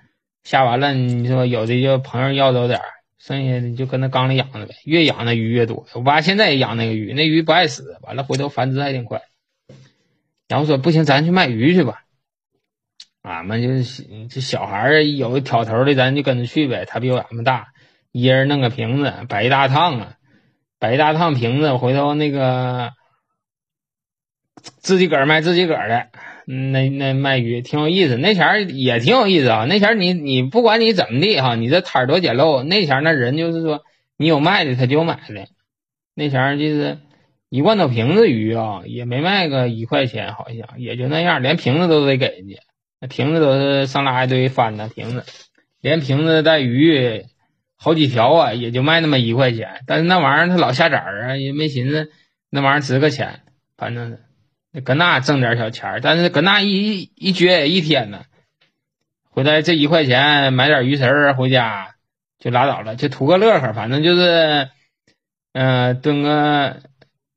[0.44, 2.84] 下完了，你说有的就朋友要走点儿，
[3.18, 4.74] 剩下的就搁那缸里养着呗。
[4.84, 5.86] 越养那鱼越多。
[5.94, 9.22] 我爸现在也养那个鱼，那鱼不爱死，完了回头繁殖还挺快。
[10.48, 12.04] 然后说不行，咱去卖鱼去吧。
[13.20, 16.86] 俺们就是这小孩儿有挑头的，咱就跟着去呗。
[16.86, 17.68] 他比俺们大，
[18.10, 20.14] 一人弄个瓶子，摆一大趟啊，
[20.78, 22.92] 摆一大趟瓶子，回头那个
[24.56, 26.08] 自己个儿卖自己个儿的。
[26.50, 29.66] 那那卖鱼挺有意思，那前儿也挺有意思啊。
[29.68, 32.62] 那前儿你你不管你怎么地哈，你这摊儿多简陋。
[32.62, 33.82] 那前儿那人就是说，
[34.16, 35.46] 你有卖的他就买的。
[36.14, 36.96] 那前儿就是
[37.50, 42.56] 一罐头瓶子鱼啊，也没卖个一块钱，好像也就那样，连瓶子都得给人家。
[42.98, 45.24] 那瓶子都是上拉一堆翻的瓶子，
[45.82, 47.26] 连瓶子带鱼
[47.76, 49.82] 好几条啊，也就卖那么一块钱。
[49.86, 52.10] 但是那玩意儿他老下崽儿啊，也没寻思
[52.48, 53.40] 那玩意儿值个钱，
[53.76, 54.27] 反正是。
[54.84, 58.24] 搁那挣点小钱但是搁那一一一撅一天呢，
[59.30, 61.94] 回来这一块钱买点鱼食儿回家
[62.38, 64.68] 就拉倒了，就图个乐呵，反正就是，
[65.52, 66.82] 嗯，蹲个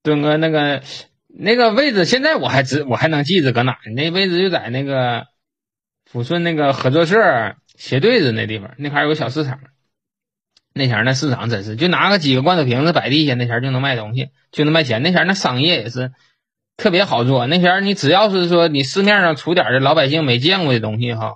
[0.03, 0.83] 蹲个那个
[1.27, 5.27] 那个位置，现在我还知我还能记着搁哪，那位置就在那个
[6.11, 9.59] 抚顺那个合作社斜对子那地方，那块有个小市场，
[10.73, 16.11] 那前那市场真是就拿个几个罐头瓶子摆地下，那前就能卖东西，就能卖钱，那前那商业也是。
[16.81, 21.35] 特别好做，那前儿你只要是说你市面上出点的老百姓没见过的东西哈，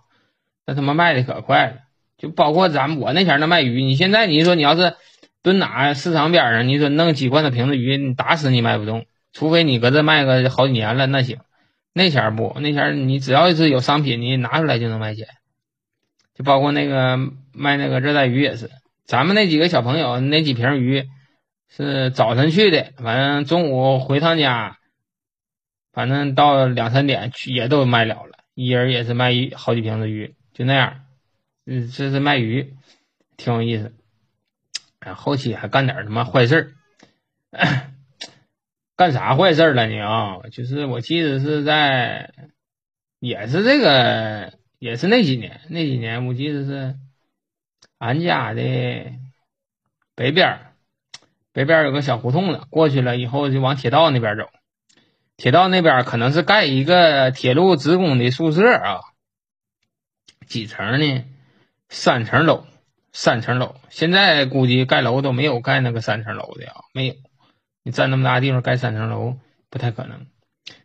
[0.65, 1.75] 那他妈卖的可快了。
[2.17, 4.95] 就包括咱我那前儿那卖鱼，你现在你说你要是
[5.43, 11.37] 蹲哪市场边上，你说弄几罐子瓶子鱼，你打死你卖不动，除非你搁这卖个好几年了，那行。
[11.93, 15.27] 那前儿不，那前儿你只要是有商品，你拿出来就能卖钱。
[16.35, 17.19] 就包括那个
[17.53, 18.71] 卖那个热带鱼也是，
[19.05, 21.05] 咱们那几个小朋友那几瓶鱼
[21.69, 24.77] 是早晨去的，反正中午回趟家。
[25.95, 31.05] 反正到两三点去也都卖了了，一人也是卖一好几瓶子鱼，就那样。
[31.65, 32.75] 嗯，这是卖鱼，
[33.37, 33.93] 挺有意思。
[35.15, 36.71] 后期还干点什么坏事儿。
[38.97, 40.39] 干啥坏事了呢啊？
[40.51, 42.33] 就是我记得是在，
[43.19, 46.97] 也是这个，也是那几年，那几年我记得是
[47.99, 48.61] 俺家的
[50.13, 50.59] 北边
[51.53, 54.49] 北边有个小胡同子，过去了以后就往铁道那边走，
[55.37, 59.01] 铁道那边可能是盖一个铁路职工的宿舍啊，
[60.47, 61.25] 几层呢？
[61.89, 62.65] 三层楼，
[63.11, 67.15] 三层楼，现在估计盖楼都没有盖那个三层楼的啊，没有。
[67.83, 69.37] 你占那么大地方盖三层楼
[69.69, 70.25] 不太可能，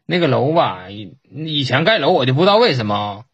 [0.04, 3.24] 那个楼吧，以以前盖楼我就不知道为什么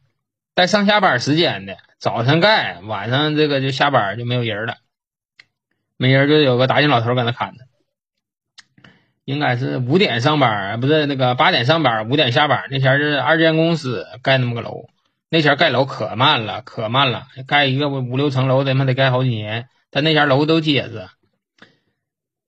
[0.55, 4.77] 带上下班时间的，早晨盖，晚上这个就下班就没有人了，
[5.97, 7.65] 没人就有个打井老头搁那看着，
[9.27, 12.65] 应该是五点上班，不是那个八点上班，五点下班。
[12.71, 14.87] 那前是二建公司盖那么个楼，
[15.29, 21.09] 那前盖楼可慢了，可慢了，盖一个五六层楼得妈得盖好几年，他那前楼都结实，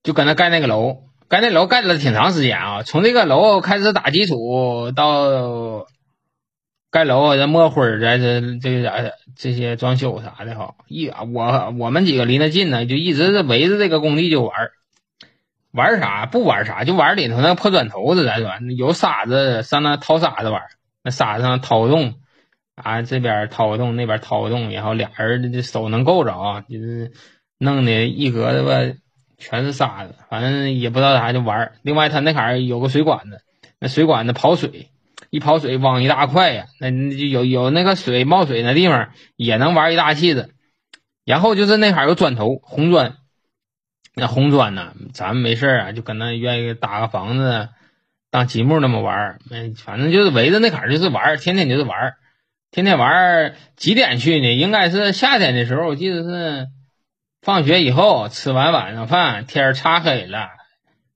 [0.04, 1.02] 就搁那盖那个楼。
[1.28, 5.84] 盖那楼盖了挺长时间啊，从这个楼开始打基础到
[6.90, 14.54] 盖楼，这抹灰儿，这这这个这些装修啥的哈，一我我们几个离那近呢，就一直是围着这个工地就玩，
[15.72, 20.62] 玩啥不玩啥，就玩里头那破砖头子，咱说有沙子上那掏沙子玩，
[21.02, 22.14] 那沙子上掏个洞
[22.74, 27.12] 啊，这边掏个洞，那边掏个洞，然后俩人的手能够着啊，就是
[27.59, 28.94] 弄的一格子吧。
[29.40, 31.70] 全是沙子，反正也不知道啥就玩。
[31.83, 33.40] 另外，他那坎儿有个水管子，
[33.78, 34.88] 那水管子跑水，
[35.31, 36.64] 一跑水汪一大块呀。
[36.81, 40.50] 那就有有那个水冒水那地方也能玩一大气子。
[41.24, 43.14] 然后就是那坎儿有砖头，红砖。
[44.18, 47.68] 那红砖呢，咱们没事啊，就跟那愿意搭个房子
[48.31, 49.38] 当积木那么玩儿。
[49.50, 52.14] 嗯，反正就是围着那坎儿就是玩儿，天天就是玩儿，
[52.70, 53.54] 天天玩儿。
[53.76, 54.52] 几点去呢？
[54.52, 56.66] 应该是夏天的时候，我记得是。
[57.40, 60.48] 放学以后吃完晚上饭，天儿擦黑了，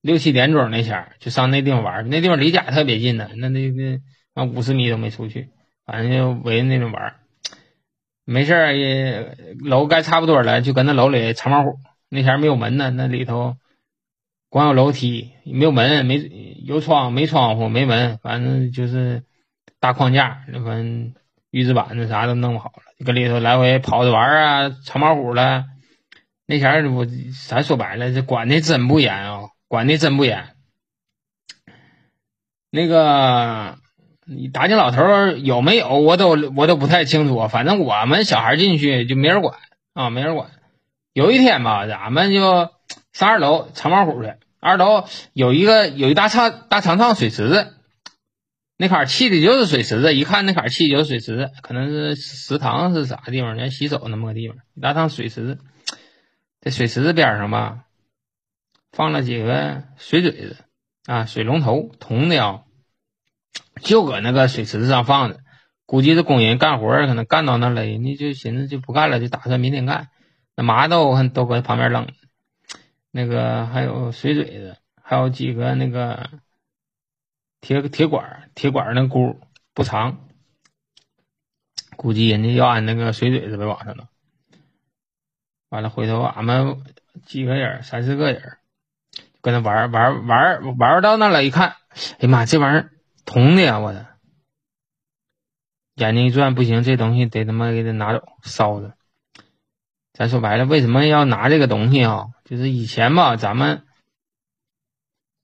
[0.00, 4.00] 六七点钟那前儿就上那地方玩儿那地方离家特别近呢，那那那
[4.32, 5.48] 那五十米都没出去，
[5.84, 7.14] 反正就围着那种玩儿
[8.24, 11.76] 没事儿也楼盖差不多了，就跟那楼里藏猫虎。
[12.14, 13.56] 那前没有门呢，那里头
[14.50, 19.22] 光有楼梯，没有门，没有窗，没窗户，没门，反正就是
[19.80, 21.14] 大框架，那反
[21.50, 25.64] 预制板子啥都弄好了，搁里头来回跑着玩啊，藏猫虎了。
[26.44, 27.06] 那前我
[27.48, 30.48] 咱说白了，这管的真不严啊，管的真不严。
[32.70, 33.78] 那个
[34.26, 37.48] 你打井老头有没有，我都我都不太清楚。
[37.48, 39.58] 反正我们小孩进去就没人管
[39.94, 40.50] 啊，没人管。
[41.12, 42.70] 有一天吧，咱们就
[43.12, 44.34] 上二楼藏猫虎去。
[44.60, 47.74] 二楼有一个有一大长大长长水池子，
[48.76, 50.14] 那块砌的就是水池子。
[50.14, 53.56] 一看那块儿砌就是水池子，可能是食堂是啥地方？
[53.56, 55.58] 人洗手那么个地方，一大趟水池子。
[56.60, 57.86] 在水池子边上吧，
[58.92, 60.56] 放了几个水嘴子
[61.06, 62.60] 啊，水龙头铜的啊，
[63.82, 65.40] 就搁那个水池子上放着。
[65.86, 70.08] 估计是工人干活可能干到那了，人家就寻思就不干了，就打算明天干。
[70.54, 72.08] 那麻豆看都搁旁边扔，
[73.10, 76.28] 那个还有水嘴子，还有几个那个
[77.60, 79.40] 铁铁管铁管那箍
[79.72, 80.28] 不长，
[81.96, 84.04] 估计人家要安那个水嘴子呗往上头。
[85.70, 86.82] 完了，回头俺们
[87.24, 88.58] 几个人，三四个人，
[89.40, 91.76] 跟他玩玩玩玩到那了，一看，哎
[92.20, 92.90] 呀妈，这玩意儿
[93.24, 93.78] 铜的呀！
[93.78, 94.06] 我的
[95.94, 98.94] 眼睛一转，不行，这东西得他妈给他拿走烧了。
[100.22, 102.26] 咱说白了，为什么要拿这个东西啊？
[102.44, 103.82] 就是以前吧，咱们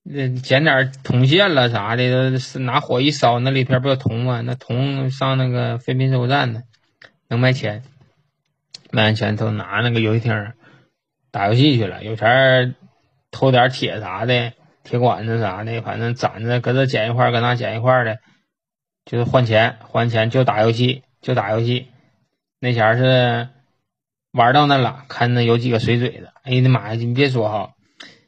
[0.04, 4.40] 那捡点铜线了啥的，是拿火一烧，那里边不有铜吗？
[4.40, 6.62] 那铜上那个废品收购站呢，
[7.28, 7.82] 能卖钱。
[8.92, 10.52] 卖完钱都拿那个游戏厅
[11.32, 12.76] 打游戏去了，有钱
[13.32, 14.52] 偷点铁啥的，
[14.84, 18.20] 铁管子啥的，反正攒着搁这捡一块，搁那捡一块的，
[19.04, 21.88] 就是换钱，换钱就打游戏，就打游戏。
[22.60, 23.48] 那前是
[24.32, 27.70] 玩到那了，看那有几个水嘴子，哎呀妈呀，你别说哈，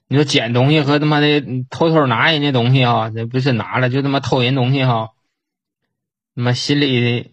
[0.08, 5.08] 你说捡东西和他妈的偷偷拿人家东西哈，这不是拿了就他妈偷人东西哈，
[6.34, 7.30] 他妈心里的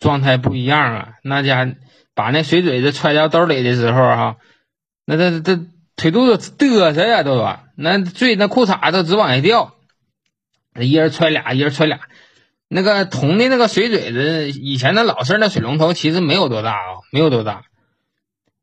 [0.00, 1.74] 状态不一样啊，那家。
[2.16, 4.36] 把那水嘴子揣到兜里的时候，哈，
[5.04, 5.60] 那这这
[5.96, 9.74] 腿肚子嘚瑟呀，都那最那裤衩都直往下掉，
[10.80, 11.98] 一人揣俩，一人揣俩。
[12.68, 17.64] 那个铜的那个水嘴子，以前那老式那水龙头其实没有多大啊，没有多大，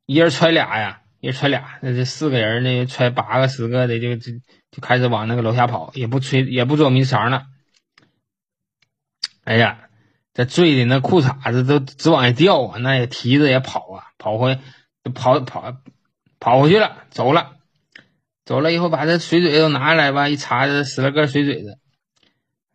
[0.05, 4.31] 一人揣俩呀，一人揣俩，那这四个人呢，揣八个十个的，就就
[4.71, 7.45] 就开始往那个楼下跑，也不吹，也不捉迷藏了。
[9.43, 9.87] 哎呀！
[10.33, 14.57] 这坠的那裤衩子都直往下掉啊，那也提着也跑啊，跑回
[15.13, 15.75] 跑跑
[16.39, 17.57] 跑回去了，走了。
[18.45, 21.77] 走了以后把这水嘴都拿下来吧，一查这十来个水嘴子。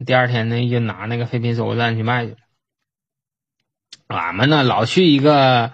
[0.05, 2.37] 第二天呢，就拿那个废品收购站去卖去了。
[4.09, 5.73] 俺们呢，老去一个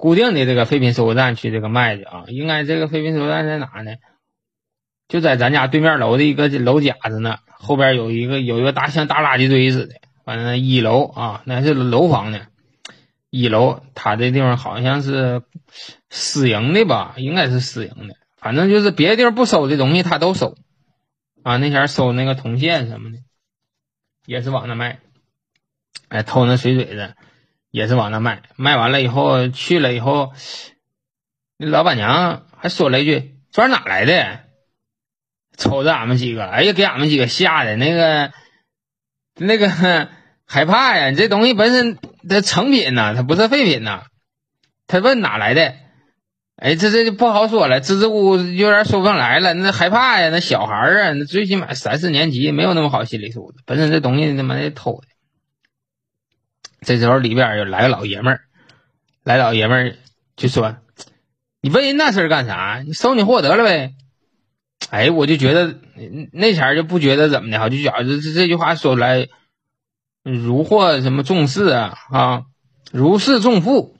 [0.00, 2.24] 固定的这个废品收购站去这个卖去啊。
[2.28, 3.96] 应该这个废品收购站在哪呢？
[5.08, 9.96] 就在咱家对面楼的一个楼夹子那，后边有一个有一个大像大垃圾堆似的。
[10.24, 12.46] 反正一楼啊，那是楼房呢。
[13.28, 15.42] 一楼，他这地方好像是
[16.08, 17.14] 私营的吧？
[17.18, 18.16] 应该是私营的。
[18.38, 20.56] 反正就是别的地方不收的东西，他都收。
[21.42, 23.18] 啊，那前收那个铜线什么的，
[24.24, 25.00] 也是往那卖。
[26.08, 27.14] 哎，偷那水嘴子，
[27.70, 28.42] 也是往那卖。
[28.56, 30.32] 卖完了以后，去了以后，
[31.56, 34.40] 那老板娘还说了一句：“这哪来的？”
[35.56, 38.32] 瞅着俺们几个，哎呀，给俺们几个吓的，那个，
[39.36, 39.68] 那个
[40.46, 41.12] 害怕呀！
[41.12, 44.04] 这东西本身它成品呐，它不是废品呐。
[44.86, 45.74] 他问哪来的？
[46.56, 49.54] 哎，这这就不好说了，支支吾吾有点说不上来了。
[49.54, 53.62] 那害怕呀，那小孩啊，那最起码三四年级，没有那么好心理素质。
[53.66, 55.08] 本身这东西他妈的偷的。
[56.80, 58.40] 这时候里边又来个老爷们儿，
[59.24, 59.96] 来老爷们儿
[60.36, 60.76] 就说
[61.60, 62.82] ：“你问人那事儿干啥？
[62.86, 63.94] 你收你货得了呗。”
[64.88, 65.78] 哎，我就觉得
[66.32, 69.28] 那前儿就不觉得怎么的哈，就觉得这这句话说出来，
[70.24, 72.42] 如获什么重视啊啊，
[72.90, 73.96] 如释重负。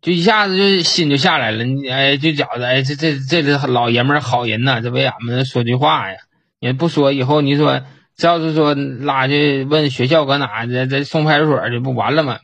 [0.00, 6.18] 就一下子就心就下来了，你哎就觉着哎这这这老爷们儿好人呐，这为俺们说句话呀，
[6.60, 7.82] 你不说以后你说
[8.18, 12.38] 要是说拉去问学校搁哪，这这送派出所去不完了吗？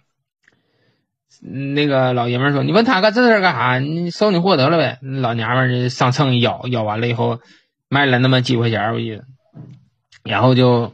[1.43, 3.79] 那个老爷们说：“你问他干这事干啥？
[3.79, 7.41] 你收你货得了呗。”老娘们儿上秤一咬，咬完了以后
[7.89, 9.25] 卖了那么几块钱我记得，
[10.23, 10.93] 然后就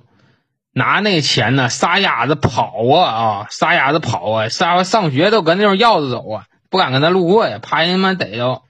[0.73, 6.45] 拿那钱呢撒丫子跑啊啊，撒丫子跑啊，撒上学都搁那种绕着走啊。
[6.71, 8.63] 不敢跟他路过呀，怕人他妈逮着。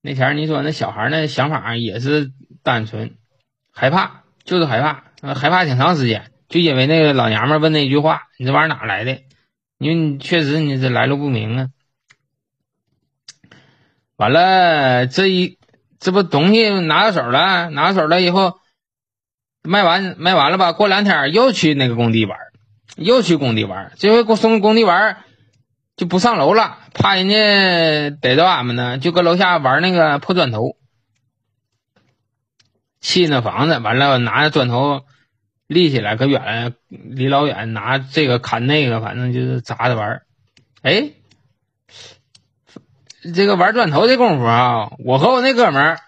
[0.00, 2.32] 那前你说那小孩那想法也是
[2.64, 3.14] 单纯，
[3.72, 9.18] 害怕就是害怕，害怕挺长时间，就因为那个老娘们问那句话：“你这玩意儿哪来的？”
[9.78, 11.68] 因为你确实你这来路不明啊。
[14.16, 15.58] 完了这一
[15.98, 18.58] 这不东西拿到手了，拿到手了以后
[19.62, 20.72] 卖完卖完了吧？
[20.72, 22.38] 过两天又去那个工地玩，
[22.96, 25.18] 又去工地玩，这回给我送工地玩。
[25.96, 30.76] 就不上楼了，怕人家逮着俺们呢，就搁楼下玩那个破砖头，
[33.00, 33.78] 砌那房子。
[33.78, 35.05] 完了，拿着砖头
[35.66, 40.22] 立起来，可远离老远拿这个砍那个，反正就是砸着玩。
[40.82, 41.10] 哎，
[43.34, 45.98] 这个玩砖头的功夫啊，我和我那哥们儿，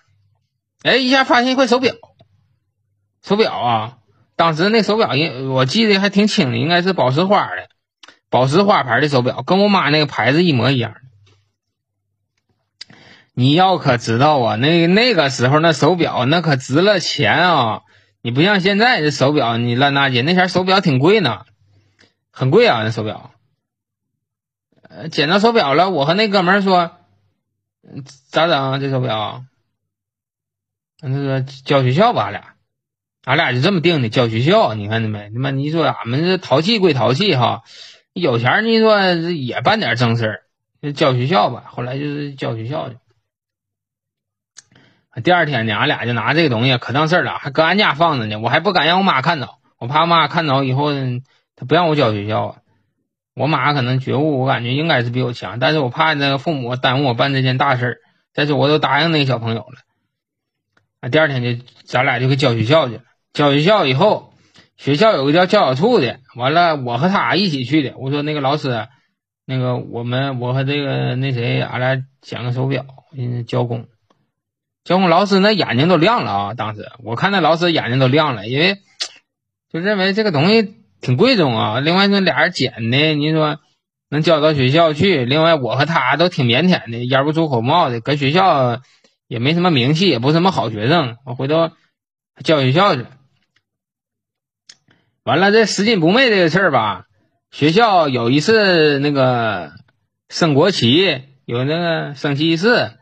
[0.83, 1.95] 哎，一下发现一块手表，
[3.25, 3.99] 手表啊，
[4.37, 7.69] 当时那手表应我记得还挺清的，应该是宝石花的。
[8.31, 10.95] 宝石花牌的手表，跟我妈那个牌子一模一样。
[13.35, 17.83] 你要可知道啊，那那个时候那手表那可值了钱啊！
[18.21, 21.45] 你不像现在这手表，你烂大街，那前手表挺贵呢，
[22.31, 23.33] 很贵啊那手表。
[24.83, 26.93] 呃，捡到手表了，我和那哥们说，
[28.29, 29.45] 咋整啊这手表？
[31.01, 32.55] 那说交学校吧，俺俩，
[33.25, 34.75] 俺俩就这么定的，交学校。
[34.75, 35.31] 你看见没？
[35.31, 37.63] 他妈，你说俺们这淘气归淘气哈。
[38.15, 40.43] 有钱你说也办点正事
[40.83, 41.65] 儿，交学校吧。
[41.69, 42.97] 后来就是交学校去。
[45.23, 48.39] 第二天呢，俺俩就拿这个东西可当事了，还搁俺家放着呢。
[48.39, 50.93] 我还不敢让我妈看着，我怕我妈看着以后
[51.57, 52.57] 她不让我交学校。
[53.35, 57.97] 我妈可能觉悟，我感觉应该是比我强，但是我怕那个父母耽误我办这件大事儿。
[58.33, 61.09] 再说我都答应那个小朋友了。
[61.11, 63.03] 第二天就咱俩就给交学校去了。
[63.33, 64.33] 交学校以后。
[64.77, 67.99] 学校有个叫教导处的，完了我和他一起去的。
[67.99, 68.87] 我说那个老师，
[69.45, 72.87] 那个我们我和这个那谁，俺俩捡个手表，
[73.49, 73.87] 交工。
[74.89, 76.55] 交工老师那眼睛都亮了啊！
[76.55, 78.79] 当时我看那老师眼睛都亮了，因为
[79.71, 81.81] 就认为这个东西挺贵重啊。
[81.81, 83.59] 另外那俩人捡的，你说
[84.09, 85.27] 能交到学校去。
[85.27, 88.81] 另外我和他都挺腼腆的，烟不出口冒的，搁学校
[89.27, 91.19] 也没什么名气，也不是什么好学生。
[91.27, 91.71] 我回头
[92.43, 93.05] 交学校去。
[95.23, 97.05] 完了，这拾金不昧这个事儿吧，
[97.51, 99.73] 学校有一次那个
[100.31, 102.93] 升国旗，有那个升旗仪式，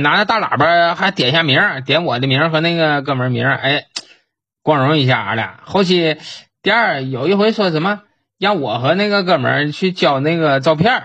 [0.00, 3.86] 拿着大喇叭，还点下名，点我的名和那个哥们名，哎，
[4.62, 5.60] 光荣一下俺俩。
[5.64, 6.18] 后期
[6.62, 8.02] 第二有一回说什么，
[8.38, 11.04] 让我和那个哥们去交那个照片，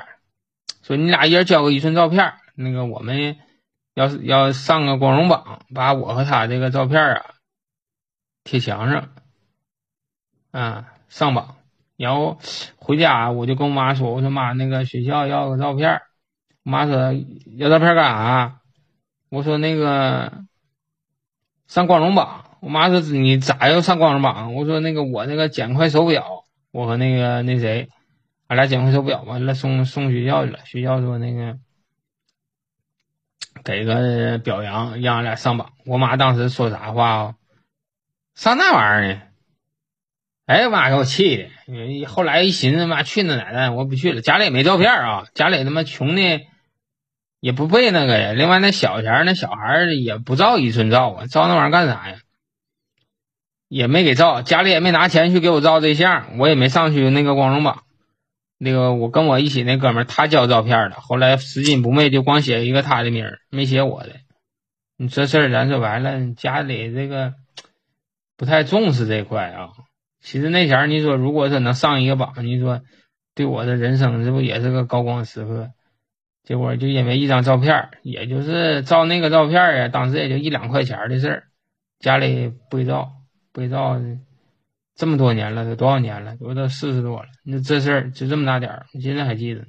[0.83, 3.37] 说你俩一人交个一寸照片，那个我们
[3.93, 7.25] 要要上个光荣榜，把我和他这个照片啊
[8.43, 9.09] 贴墙上。
[10.51, 11.55] 啊，上榜，
[11.95, 12.37] 然后
[12.75, 16.01] 回家我就跟我妈说：“我说妈，那个学校要个照片。”
[16.65, 17.13] 我妈说
[17.55, 18.57] ：“要照片干啥？”
[19.31, 20.43] 我说那个
[21.65, 24.53] 上光荣榜，我妈说你咋又上光荣榜？
[24.55, 27.87] 我说那个我那个捡块手表，我和那个那谁，
[28.47, 30.59] 俺俩捡块手表，完了送送学校去了。
[30.65, 31.57] 学校说那个
[33.63, 35.71] 给个表扬，让俺俩上榜。
[35.85, 37.35] 我妈当时说啥话啊？
[38.35, 39.21] 上那玩意儿呢？
[40.45, 42.05] 哎呀妈，给我气的！
[42.05, 44.19] 后来一寻思，妈去那奶奶，我不去了。
[44.19, 46.41] 家里也没照片啊，家里他妈穷的
[47.41, 48.31] 也不背那个呀。
[48.31, 52.19] 另外那小钱那小孩也不照一寸照啊，照那玩意儿干啥呀？
[53.67, 57.83] 也没给照，家里也没拿钱去给我照这相，我也没上去那个光荣榜。
[58.57, 64.09] 那个我跟我一起那哥们儿，他交照片的，后来拾金不昧，就光写一个他的名儿，没写我的。
[64.97, 67.33] 你这事儿咱说白了，家里这个
[68.37, 69.69] 不太重视这块啊。
[70.21, 72.81] 其实那前儿你说，如果是能上一个榜，你说
[73.33, 75.69] 对我的人生这不也是个高光时刻？
[76.43, 81.43] 结果就因为一张照片，也就是照那个照片呀，当时也就一两块钱的事儿，
[81.99, 83.11] 家里不给照，
[83.51, 83.99] 不给照，
[84.95, 89.65] 这么多年了，都多少年了，都都四十多了，那这事儿就这么大点儿，现在还记得。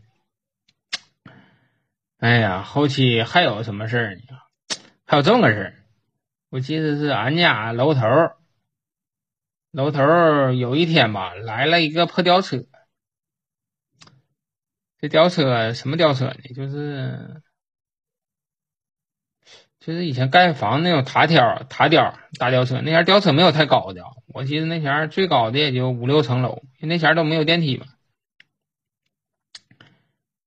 [2.19, 4.23] 哎呀，后期还有什么事儿呢？
[5.05, 5.75] 还有这么个事儿，
[6.51, 8.01] 我记得是俺家楼头。
[9.73, 10.03] 楼头
[10.53, 12.59] 有一天吧，来了一个破吊车。
[15.03, 16.37] 这吊车什么吊车呢？
[16.55, 17.43] 就是
[19.81, 22.81] 就是以前盖房那种塔吊、塔吊大吊车。
[22.83, 27.87] 那前吊车没有太高的，我记得那前最高的也就五六层楼，那前都没有电梯嘛。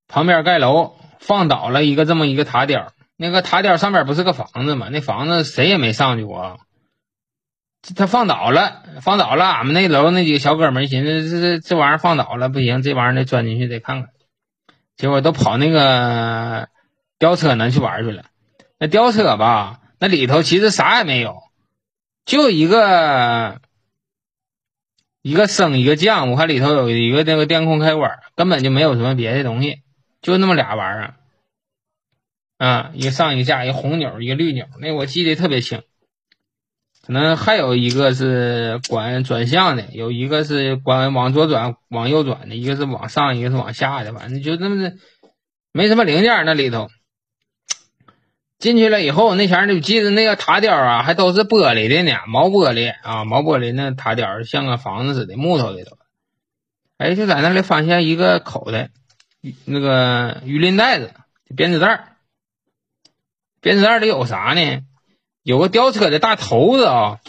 [0.07, 4.87] 旁边盖楼放倒了一个这么一个塔吊，那个塔吊上面不是个房子嘛？
[4.87, 6.61] 那房子谁也没上去过。
[7.97, 9.43] 他放倒了，放倒了。
[9.43, 14.14] 俺们那楼那几个小哥们寻思，这这这玩意儿放倒了不行，这玩意儿得钻进去得看看。
[14.97, 16.69] 结果都跑那个
[17.19, 18.25] 吊车那去玩去了。
[18.77, 21.37] 那吊车吧，那里头其实啥也没有，
[22.25, 23.61] 就一个
[25.21, 26.31] 一个升一个降。
[26.31, 29.81] 我看里头有一个那个电控开关，根本就没有什么别的东西，
[30.21, 31.15] 就那么俩玩意儿。
[32.57, 34.65] 啊，一个上一个下，一个红钮，一个绿钮。
[34.79, 35.83] 那我记得特别清。
[37.05, 44.95] 可能还有一个是管转向的，有一个是管往左转、往右转的，一个是往上，一个是往下的，反正就这么的，
[45.71, 46.89] 没什么零件那里头。
[48.57, 55.97] 进去了以后，那前儿就记得那个塔吊啊，还都是玻璃的呢，毛玻璃啊，毛玻璃那塔吊像个房子似的，木头的都。
[56.97, 58.89] 哎，就在那里发现一个口袋，
[59.65, 61.13] 那个鱼鳞袋子、
[61.55, 62.15] 编织袋，
[63.61, 64.81] 编织袋里有啥呢？
[65.45, 67.19] 有个吊车的大头子啊！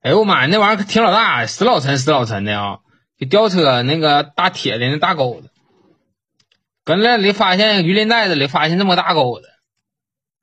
[0.00, 2.78] 哎呦我妈，那玩意儿挺老大，死老沉死老沉的啊！
[3.16, 5.52] 就吊车那个大铁的那大钩子，
[6.84, 9.48] 搁那里发现鱼鳞袋子里发现这么大钩子，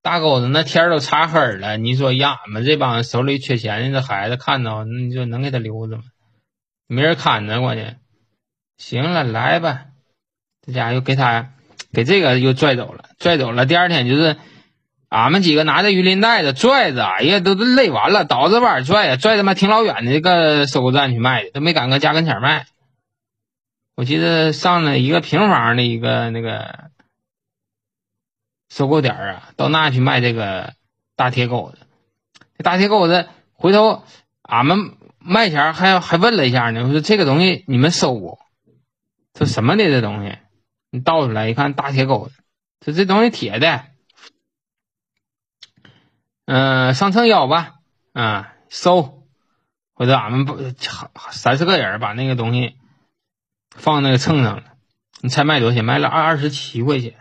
[0.01, 1.76] 大钩子那天都擦黑了。
[1.76, 6.03] 你说让俺们这帮手里缺钱的这孩子看到，你就能给他留着吗？
[6.88, 7.99] 没人看着，关键。
[8.78, 9.88] 行了，来吧，
[10.66, 11.51] 这家又给他
[11.91, 13.66] 给这个又拽走了，拽走了。
[13.66, 14.38] 第二天就是。
[15.16, 22.66] 俺们几个拿着鱼鳞袋子拽着，哎呀，都累完了，倒着弯拽呀，拽他妈挺老远的这个收购站去卖的，都没敢搁家跟前卖。
[23.95, 26.89] 我记得上了一个平房的一个那个
[28.70, 30.74] 收购点啊，到那去卖这个
[31.16, 31.78] 大铁钩子。
[32.57, 34.03] 这大铁钩子，回头
[34.41, 38.38] 俺们卖前还还问了一下呢，我说这个东西你们收不？
[39.34, 40.38] 这什么的这东西？
[40.91, 42.34] 你倒出来一看，大铁钩子，
[42.82, 43.86] 这这东西铁的。
[46.45, 47.73] 嗯，上秤腰吧，
[48.13, 49.23] 啊，收，
[49.93, 50.57] 或者俺们不
[51.31, 52.75] 三四个人把那个东西
[53.71, 54.63] 放那个秤上了。
[55.21, 55.83] 你猜卖多少钱？
[55.83, 57.15] 卖了二二十七块钱，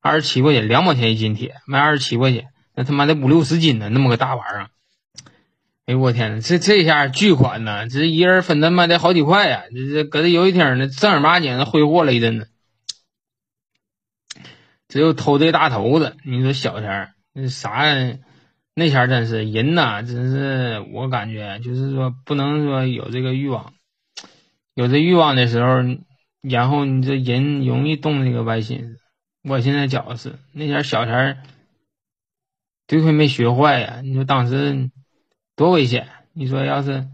[0.00, 4.70] 二十七块钱，两毛钱一斤铁，卖二十七块钱，那他妈的五六十斤呢，那么个大玩意儿。
[5.86, 12.50] 哎呦我天呐，这这下巨款呐，这一人分他妈的好几块呀，这这搁这游戏厅呢，正儿八经的挥霍了一阵子。
[14.88, 17.84] 只有偷这大头子，你说小钱那啥？
[18.78, 23.74] 那前真是人呐，真是我感觉就是说不能说有这个欲望，
[24.74, 25.78] 有这欲望的时候，
[26.42, 29.00] 然后你这人容易动这个歪心思。
[29.42, 31.38] 我现在觉得是那前小钱儿
[32.86, 34.00] 多亏没学坏呀！
[34.04, 34.90] 你说当时
[35.56, 36.06] 多危险！
[36.32, 37.08] 你说要是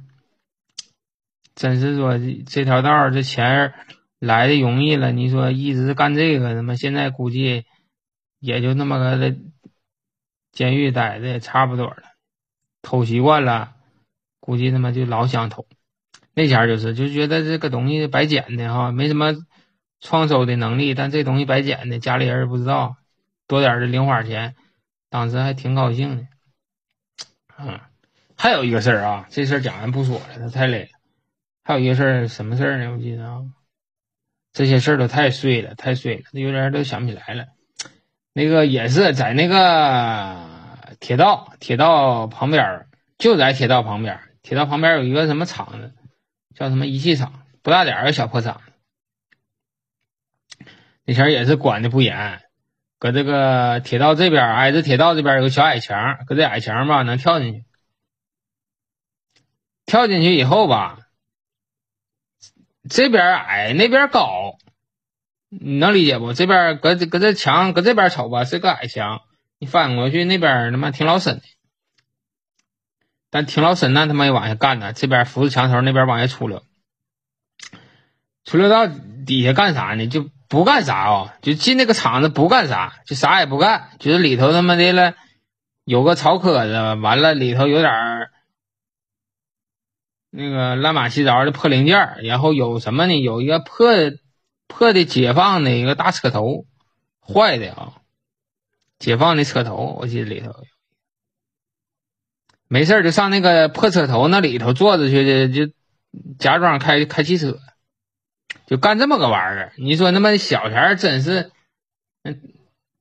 [1.54, 3.74] 真是说这条道这钱儿
[4.18, 7.64] 来的容易了，你说一直干这个，他妈现在估计
[8.38, 9.34] 也就那么个。
[10.54, 12.02] 监狱待的也差不多了，
[12.80, 13.74] 偷习惯了，
[14.40, 15.66] 估计他妈就老想偷。
[16.32, 19.34] 那前就是就觉得这个东西白捡的哈，没什么
[20.00, 22.96] 创收的能力，但这东西白捡的，家里人也不知道，
[23.46, 24.56] 多点的零花钱，
[25.10, 26.26] 当时还挺高兴的。
[27.58, 27.80] 嗯，
[28.36, 30.88] 还有一个事儿啊，这事儿讲完不说了，它太累了。
[31.62, 32.92] 还有一个事儿，什么事儿呢？
[32.92, 33.42] 我记得啊，
[34.52, 37.46] 这些事儿都太碎了，太碎了，有点都想不起来了。
[38.36, 40.36] 那个也是在那个
[40.98, 45.94] 铁道，铁道旁边就在铁道旁边铁道旁边有一个什么厂子，
[46.54, 48.60] 叫什么仪器厂，不大点儿个小破厂。
[51.04, 52.42] 那前也是管的不严，
[52.98, 57.64] 搁这个铁道这边挨着铁道这边有个小矮墙，搁这矮墙吧能跳进去，
[59.86, 60.98] 跳进去以后吧，
[62.90, 64.58] 这边矮那边高，
[65.60, 66.32] 你能理解不？
[66.32, 69.22] 这边搁搁这墙搁这边瞅吧是个矮墙，
[69.58, 71.42] 你翻过去那边他妈挺老深的，
[73.30, 76.62] 但挺老深那他妈也往下干呢，这边扶着墙头，那边往下出溜，
[78.44, 80.06] 出溜到底下干啥呢？
[80.06, 80.30] 就。
[80.46, 81.34] 不干啥啊？
[81.42, 85.14] 就进那个厂子不干啥，就啥也不干，就是里头他妈的了，
[85.84, 88.30] 有个槽壳子，完了里头有点儿
[90.30, 93.20] 那个乱码七糟的破零件然后有什么呢？
[93.20, 93.88] 有一个破
[94.68, 96.64] 破的解放的一个大车头，
[97.20, 97.92] 坏的啊，
[98.98, 100.52] 解放的车头，我记得里头，
[102.68, 105.72] 没事就上那个破车头那里头坐着去的，就
[106.38, 107.58] 假装开开汽车。
[108.66, 111.50] 就干这么个玩意儿，你说那么小钱真是，
[112.22, 112.40] 嗯，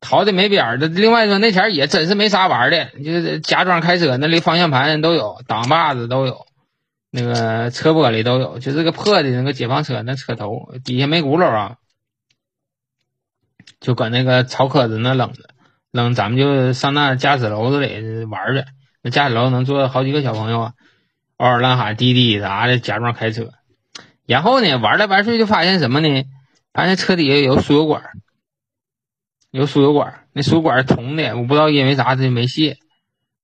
[0.01, 0.77] 淘的没边儿。
[0.77, 0.87] 的。
[0.89, 6.45] 另外说那钱也真是没啥玩的，就是假装开车，那里方向盘都有，挡把子都有，
[7.15, 11.77] 那个车玻璃都有，就这个破的那个解放车那车头底下没轱辘啊，
[13.79, 15.43] 就搁那个草壳子那扔着，
[15.91, 18.65] 扔咱们就上那驾驶楼子里玩去。
[19.03, 20.73] 那驾驶楼能坐好几个小朋友啊，
[21.37, 23.51] 嗷嗷乱喊滴滴啥的，假装开车。
[24.25, 26.23] 然后呢，玩来玩去就发现什么呢？
[26.73, 28.01] 发现车底下有输油管，
[29.51, 30.25] 有输油管。
[30.33, 32.77] 那输油管铜的，我不知道因为啥它就没卸。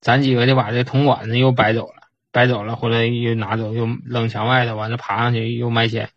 [0.02, 1.99] 咱几个就把这铜管子又掰走了，
[2.32, 6.10] 掰走了，回来又拿走，又扔墙外头，完了爬上去又卖钱。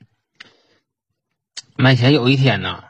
[1.76, 2.84] 卖钱有一天呢，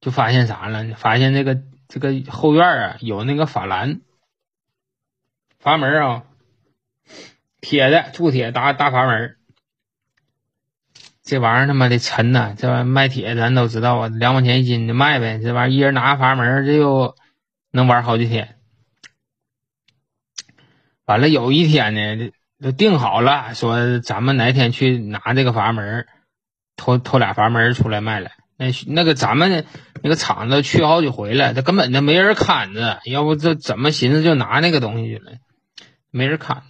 [0.00, 0.94] 就发现啥了？
[0.96, 4.00] 发现这个这个后院啊有那个法兰，
[5.58, 6.24] 阀门啊，
[7.60, 9.36] 铁的铸铁大大阀门。
[11.22, 12.56] 这玩意儿他妈的沉呐！
[12.58, 15.38] 这玩意儿卖铁咱都知道啊，两毛钱一斤就卖呗。
[15.38, 17.14] 这玩意儿一人拿个阀门，这又
[17.70, 18.59] 能玩好几天。
[21.10, 22.30] 完了有一天呢，
[22.62, 26.06] 都定好了，说咱们哪天去拿这个阀门，
[26.76, 28.30] 偷偷俩阀门出来卖了。
[28.56, 29.66] 那那个咱们
[30.02, 35.32] 那个厂子去好几回了，他根本就没人看着，要不这怎么寻思就拿那个东西去了？
[36.12, 36.62] 没人看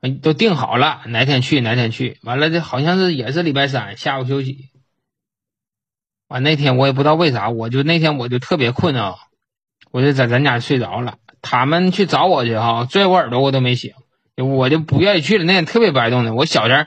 [0.00, 0.10] 着。
[0.22, 2.20] 都定好了，哪天去哪天去。
[2.22, 4.70] 完了，这好像是也是礼拜三下午休息。
[6.28, 9.16] 完那天我也不知道为啥，我就那天我就特别困啊，
[9.90, 11.18] 我就在咱家睡着了。
[11.42, 13.94] 他们去找我去哈，拽我耳朵我都没醒，
[14.36, 15.44] 我就不愿意去了。
[15.44, 16.34] 那天特别白动的。
[16.34, 16.86] 我小前，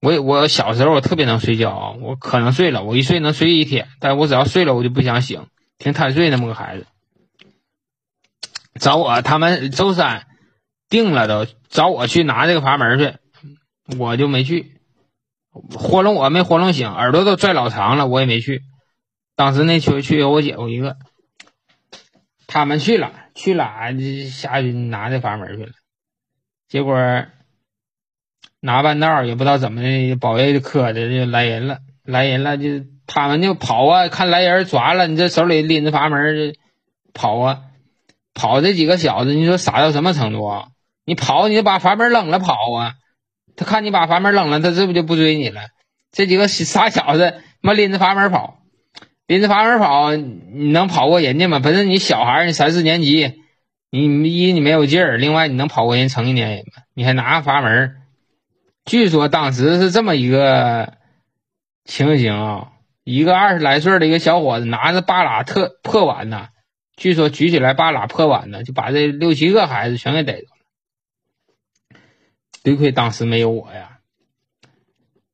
[0.00, 3.88] 我我小时候我特别能睡觉啊，我可能睡了，我一睡能睡一天。
[4.00, 5.46] 但我只要睡了，我就不想醒，
[5.78, 6.86] 挺贪睡那么个孩子。
[8.78, 10.26] 找我，他们周三。
[10.88, 13.14] 定了都找我去拿这个阀门去，
[13.96, 14.80] 我就没去，
[15.72, 18.62] 活弄我没活弄醒，耳朵都拽老长了，我也没去。
[19.36, 20.96] 当时那去去我姐夫一个，
[22.48, 23.64] 他们去了，去了
[24.30, 25.72] 下去拿这阀门去了，
[26.68, 26.96] 结果
[28.60, 36.58] 拿半道也不知道怎么的，保卫科的就来人了，来人了就他们就跑啊，看来人抓了，你这手里拎着阀门就
[37.12, 37.62] 跑啊，
[38.34, 40.68] 跑这几个小子，你说傻到什么程度啊？
[41.06, 42.94] 你跑，你就把阀门扔了跑啊！
[43.56, 45.62] 他看你把阀门扔了，他这不就不追你了？
[46.12, 48.59] 这几个傻小子，妈拎着阀门跑，
[49.30, 51.60] 拎着阀门跑，你能跑过人家吗？
[51.60, 53.44] 本身你小孩你三四年级，
[53.88, 56.82] 你一你没有劲儿，另外你能跑过人成年人吗？
[56.94, 57.94] 你还拿个阀门？
[58.84, 60.94] 据说当时是这么一个
[61.84, 62.72] 情形啊，
[63.04, 66.48] 一个二十来岁的一个小伙子拿着八拉特破碗呢，
[66.96, 72.00] 据说举起来八拉破碗呢，就把这六七个孩子全给逮住了。
[72.64, 73.89] 得亏当时没有我呀，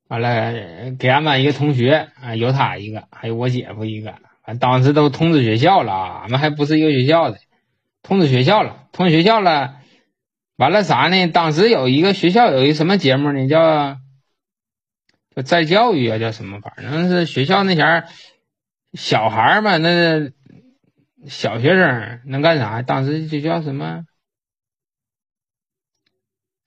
[0.08, 7.38] 完了给俺班一个同学啊，有他一个，还有我姐夫一个，反当时都通知学校了，俺们还不是一个学校的，
[8.02, 9.80] 通知学校了，通知学校了，
[10.56, 11.26] 完了啥呢？
[11.26, 13.48] 当时有一个学校有一个什么节目呢？
[13.48, 13.98] 叫
[15.34, 16.60] 叫再教育啊，叫什么？
[16.60, 18.08] 反正是学校那前儿
[18.92, 20.30] 小孩儿嘛，那
[21.26, 22.82] 小学生能干啥？
[22.82, 24.04] 当时就叫什么？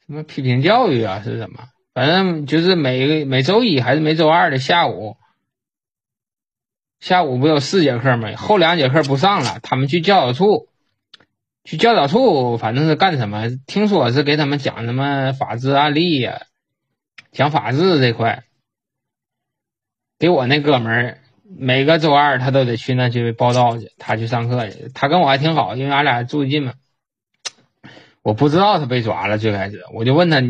[0.05, 1.21] 什么批评教育啊？
[1.23, 1.69] 是什么？
[1.93, 5.17] 反正就是每每周一还是每周二的下午，
[6.99, 8.35] 下午不有四节课吗？
[8.35, 10.69] 后两节课不上了，他们去教导处，
[11.63, 13.49] 去教导处，反正是干什么？
[13.67, 16.41] 听说是给他们讲什么法治案例呀，
[17.31, 18.43] 讲法治这块。
[20.19, 24.89] 给我那哥们儿，每个周二他都得去那去报道去，他去上课去。
[24.93, 26.73] 他跟我还挺好，因为俺俩住近嘛。
[28.21, 30.41] 我不知道他被抓了，最开始我就问他，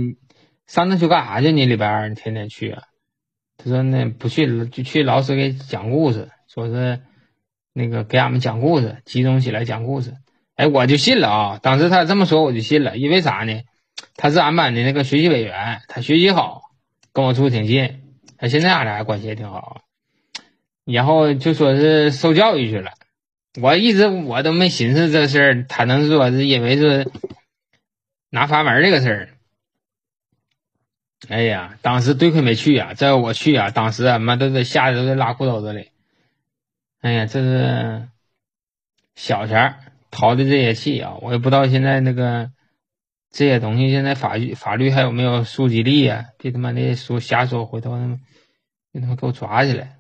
[0.69, 1.51] 上那去干啥去？
[1.51, 2.83] 你礼拜二你天天去啊？
[3.57, 6.29] 他说那不去就去老师给讲故事。
[6.47, 7.01] 说是
[7.73, 10.13] 那个给俺们讲故事，集中起来讲故事。
[10.55, 11.59] 哎，我就信了啊！
[11.61, 12.97] 当时他这么说，我就信了。
[12.97, 13.61] 因为啥呢？
[14.15, 16.61] 他是俺班的那个学习委员，他学习好，
[17.13, 18.01] 跟我处挺近。
[18.37, 19.81] 他现在俺俩关系也挺好。
[20.85, 22.91] 然后就说是受教育去了。
[23.59, 27.11] 我一直我都没寻思这事儿，他能说是因为是
[28.29, 29.29] 拿阀门这个事儿。
[31.27, 32.93] 哎呀，当时多亏没去呀！
[32.95, 35.91] 这我去呀，当时啊妈都得吓得都得拉裤兜子里。
[37.01, 38.09] 哎呀，这是
[39.15, 39.79] 小钱儿
[40.11, 41.15] 淘的这些气啊！
[41.21, 42.51] 我也不知道现在那个
[43.31, 46.29] 这些东西，现在法律法律还有没有溯及力呀？
[46.37, 48.17] 别他妈的说瞎说，回头他妈
[48.91, 49.97] 别他妈给我抓起来，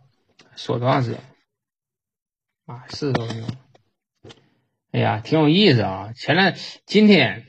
[0.55, 1.19] 说多长时间？
[2.65, 3.49] 啊，四十多分钟。
[4.91, 6.13] 哎呀，挺有意思啊！
[6.15, 6.53] 前两
[6.85, 7.48] 今天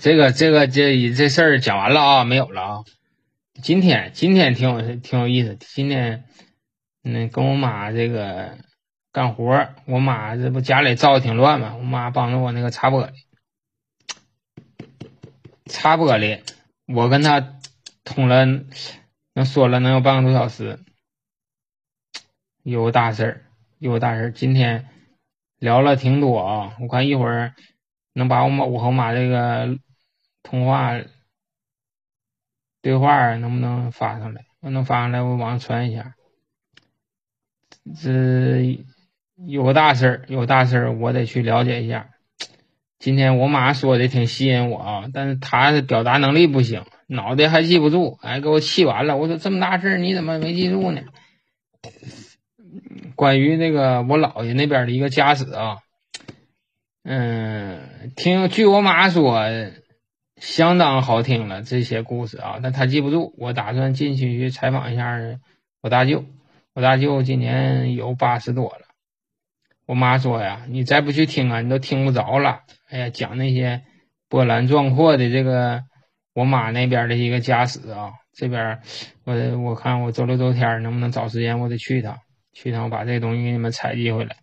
[0.00, 2.84] 这个这个这这事儿讲完了啊，没有了啊。
[3.62, 6.24] 今天今天挺有挺有意思，今天。
[7.02, 8.58] 那跟我妈这个
[9.10, 13.12] 干活我妈这不家里造的挺乱嘛，我妈帮着我那个擦玻璃，
[15.64, 16.40] 擦玻璃，
[16.86, 17.54] 我跟她
[18.04, 18.44] 通了，
[19.32, 20.78] 能说了能有半个多小时，
[22.62, 23.44] 有大事儿，
[23.78, 24.86] 有大事儿，今天
[25.58, 27.54] 聊了挺多啊，我看一会儿
[28.12, 29.78] 能把我妈我和我妈这个
[30.42, 31.00] 通话
[32.82, 34.44] 对话能不能发上来？
[34.62, 36.14] 要能发上来，我往上传一下。
[38.02, 38.84] 这
[39.36, 42.10] 有个大事儿，有大事儿，我得去了解一下。
[42.98, 49.16] 今天我妈说的挺吸引我啊，但是她的表达能力不行，脑袋还记不住，哎，给我气完了。
[49.16, 51.02] 我说这么大事儿你怎么没记住呢？
[53.16, 55.78] 关于那个我姥爷那边的一个家史啊，
[57.02, 59.40] 嗯，听据我妈说，
[60.40, 63.34] 相当好听了这些故事啊，但他记不住。
[63.38, 65.18] 我打算进去去采访一下
[65.80, 66.24] 我大舅。
[66.72, 68.86] 我大舅今年有八十多了，
[69.86, 72.60] 我妈说呀，你再不去听啊，你都听不着了。
[72.88, 73.82] 哎呀，讲那些
[74.28, 75.82] 波澜壮阔的这个
[76.32, 78.80] 我妈那边的一个家史啊，这边
[79.24, 82.18] 我我看我周六周天能不能找时间，我得去一趟，
[82.52, 84.36] 去一趟我把这东西给你们采集回来。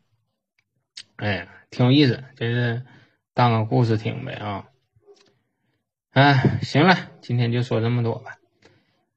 [1.16, 2.84] 哎呀，挺有意思，就是
[3.34, 4.66] 当个故事听呗啊。
[6.18, 8.38] 哎，行了，今天就说这么多吧。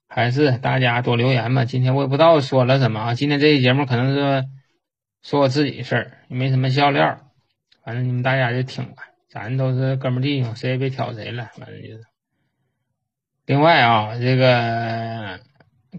[0.07, 1.65] 还是大家多留言吧。
[1.65, 3.15] 今天我也不知道说了什么啊。
[3.15, 4.45] 今天这期节目可能是
[5.23, 7.19] 说我自己的事儿，也没什么笑料。
[7.83, 11.49] 反正你们大家就听吧，咱都是哥们弟兄，谁也别挑谁了。
[11.55, 12.03] 反正就是。
[13.47, 15.41] 另外啊，这个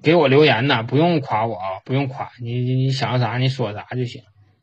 [0.03, 4.21] 给我留言呢，不用夸我啊，不用夸你，你想啥你说啥就行。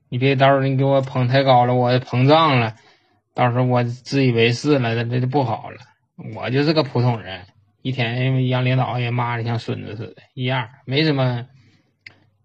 [0.08, 2.76] 你别到时候你给我捧太高了，我膨胀了，
[3.34, 5.78] 到时候我自以为是了，这就不好了。
[6.34, 7.46] 我就是个普通人。
[7.80, 11.46] 一天让领导也骂的像孙子似的，一样没什么。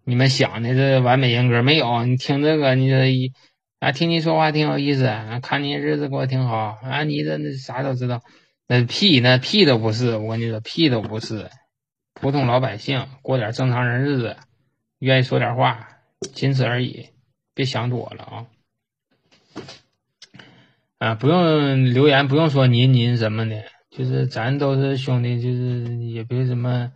[0.04, 2.04] 你们想的这完美人格没有？
[2.04, 3.32] 你听这个，你这一
[3.80, 8.22] 啊，听你说话挺有意思，啊看你日子过得挺好啊，你这那啥都知道，
[8.68, 11.50] 那屁那屁都不是，我跟你说屁都不是，
[12.14, 14.36] 普通老百姓过点正常人日子，
[15.00, 15.88] 愿意说点话，
[16.32, 17.08] 仅此而已，
[17.54, 18.46] 别想多了啊。
[21.04, 23.62] 啊，不用留言，不用说您您什么的。
[23.90, 26.90] 就是咱都是兄弟，就是也别什么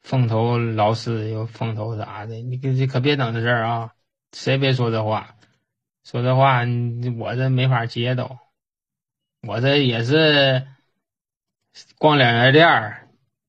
[0.00, 3.92] 风头老师有风头啥的，你可可别整这事儿啊！
[4.32, 5.36] 谁别说这话，
[6.04, 6.62] 说这话
[7.20, 8.36] 我这没法接都。
[9.46, 10.66] 我这也是
[11.98, 13.06] 逛两元店儿，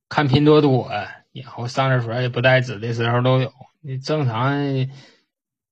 [0.10, 0.92] 看拼多多，
[1.32, 3.52] 然后上厕所也不带纸的时候都有。
[3.82, 4.62] 你正常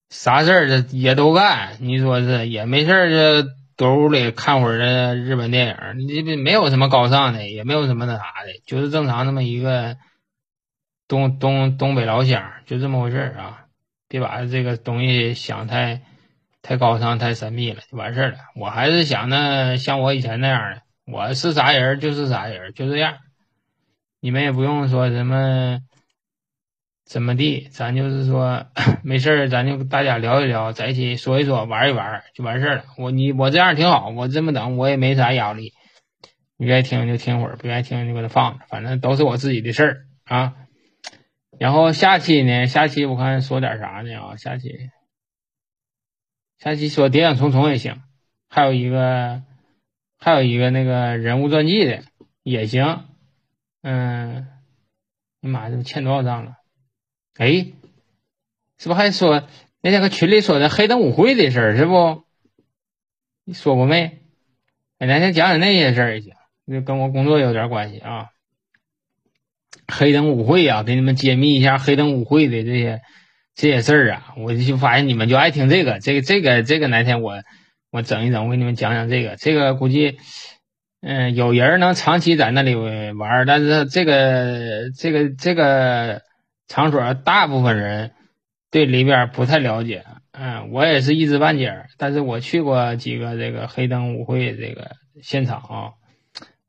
[0.10, 3.61] 啥事儿这也都干，你说是也没事儿就。
[3.76, 9.98] 躲屋里看会儿的日本电影，你这没有什么高尚的，也没有什么那啥的，就是正常那么一个
[11.08, 13.66] 东东东北老乡，就这么回事儿啊！
[14.08, 16.02] 别把这个东西想太
[16.62, 18.38] 太高尚、太神秘了，就完事儿了。
[18.56, 23.18] 我还是想那像我以前那样的，我是啥人就是啥人，就这样。
[24.20, 25.80] 你们也不用说什么。
[27.12, 27.68] 怎么地？
[27.72, 28.68] 咱就是说，
[29.04, 32.86] 没事儿，咱就大家聊一聊，在一起说一说，玩一玩，就完事儿了。
[32.98, 35.74] 我你我这样挺好，我这么等，我也没啥压力。
[36.56, 40.54] 你愿意听就听会儿，不愿意听就给他放着，反正都是我自己的事儿啊。
[41.60, 42.66] 然后下期呢？
[42.68, 44.18] 下期我看说点啥呢？
[44.18, 44.70] 啊，下期，
[46.60, 48.02] 下期说谍影重重也行，
[48.50, 49.44] 还有一个，
[50.18, 52.04] 还有一个那个人物传记的
[52.44, 53.04] 也行。
[53.82, 54.48] 嗯，
[55.42, 56.61] 你妈这欠多少账了？
[57.38, 57.68] 哎，
[58.78, 59.48] 是不还说
[59.82, 62.24] 那天搁群里说的黑灯舞会的事儿是不？
[63.44, 64.20] 你说过没？
[65.00, 66.34] 哎，那天讲讲那些事儿也行，
[66.66, 68.28] 那跟我工作有点关系啊。
[69.88, 73.02] 黑灯舞会啊，给你们揭秘一下黑灯舞会的这些
[73.56, 77.42] 这些事儿啊，我就发现你们就爱听这个，这个这个这个哪天我
[77.92, 80.20] 我整一整，我给你们讲讲这个，这个估计
[81.02, 86.22] 嗯有人能长期在那里玩，但是这个这个这个
[86.72, 88.12] 场所大部分人
[88.72, 94.92] 对里边不太了解，嗯，我也是一知半解，但是我去过几个这个黑灯舞会这个
[95.22, 95.92] 现场啊。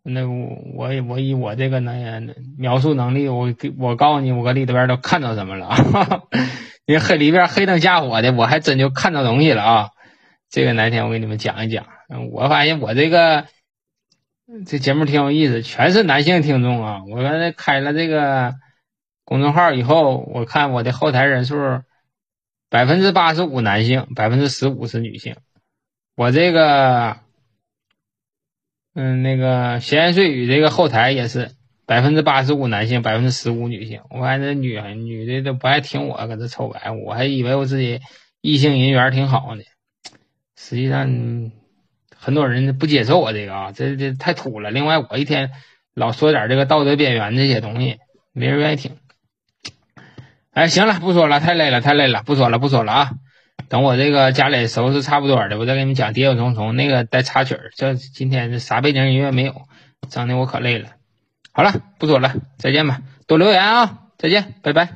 [0.03, 5.70] 那我我我以我这个能描述能力，我给我告诉你，我搁里边都看到什么了。
[6.84, 9.90] 你黑里边黑灯瞎火的，我还真就看到东西了啊！
[10.50, 11.86] 这个哪天我给你们讲一讲。
[12.32, 13.46] 我发现我这个
[14.66, 17.03] 这节目挺有意思，全是男性听众啊！
[17.09, 18.55] 我刚才开了这个
[19.25, 21.57] 公众号以后，我看我的后台人数
[22.68, 25.37] 百分之八十五男性，百分之十五是女性。
[26.16, 27.18] 我这个。
[28.95, 31.53] 嗯，那个闲言碎语这个后台也是
[31.87, 34.03] 百分之八十五男性，百分之十五女性。
[34.11, 38.03] 我看这女女的都不爱听我搁这臭白，我还以为我自己
[38.43, 39.62] 异性人缘挺好呢。
[40.59, 41.51] 实际上，
[42.14, 44.70] 很多人不接受我这个啊，这这太土了。
[44.70, 45.53] 另外，我一天
[45.95, 47.99] 老说点这个道德边缘这些东西，
[48.33, 48.99] 没人愿意听。
[50.53, 53.11] 哎，行了，不说了，太累了，太累了，不说了，不说了啊。
[53.68, 57.70] 等我这个家里收拾差不多的，我再给你们讲《谍影重重》那个带插曲儿。
[57.74, 59.55] 这今天这啥背景音乐没有，
[60.11, 60.90] 整的我可累了。
[61.53, 63.00] 好了，不说了，再见吧。
[63.26, 64.90] 多留言啊，再见，拜拜。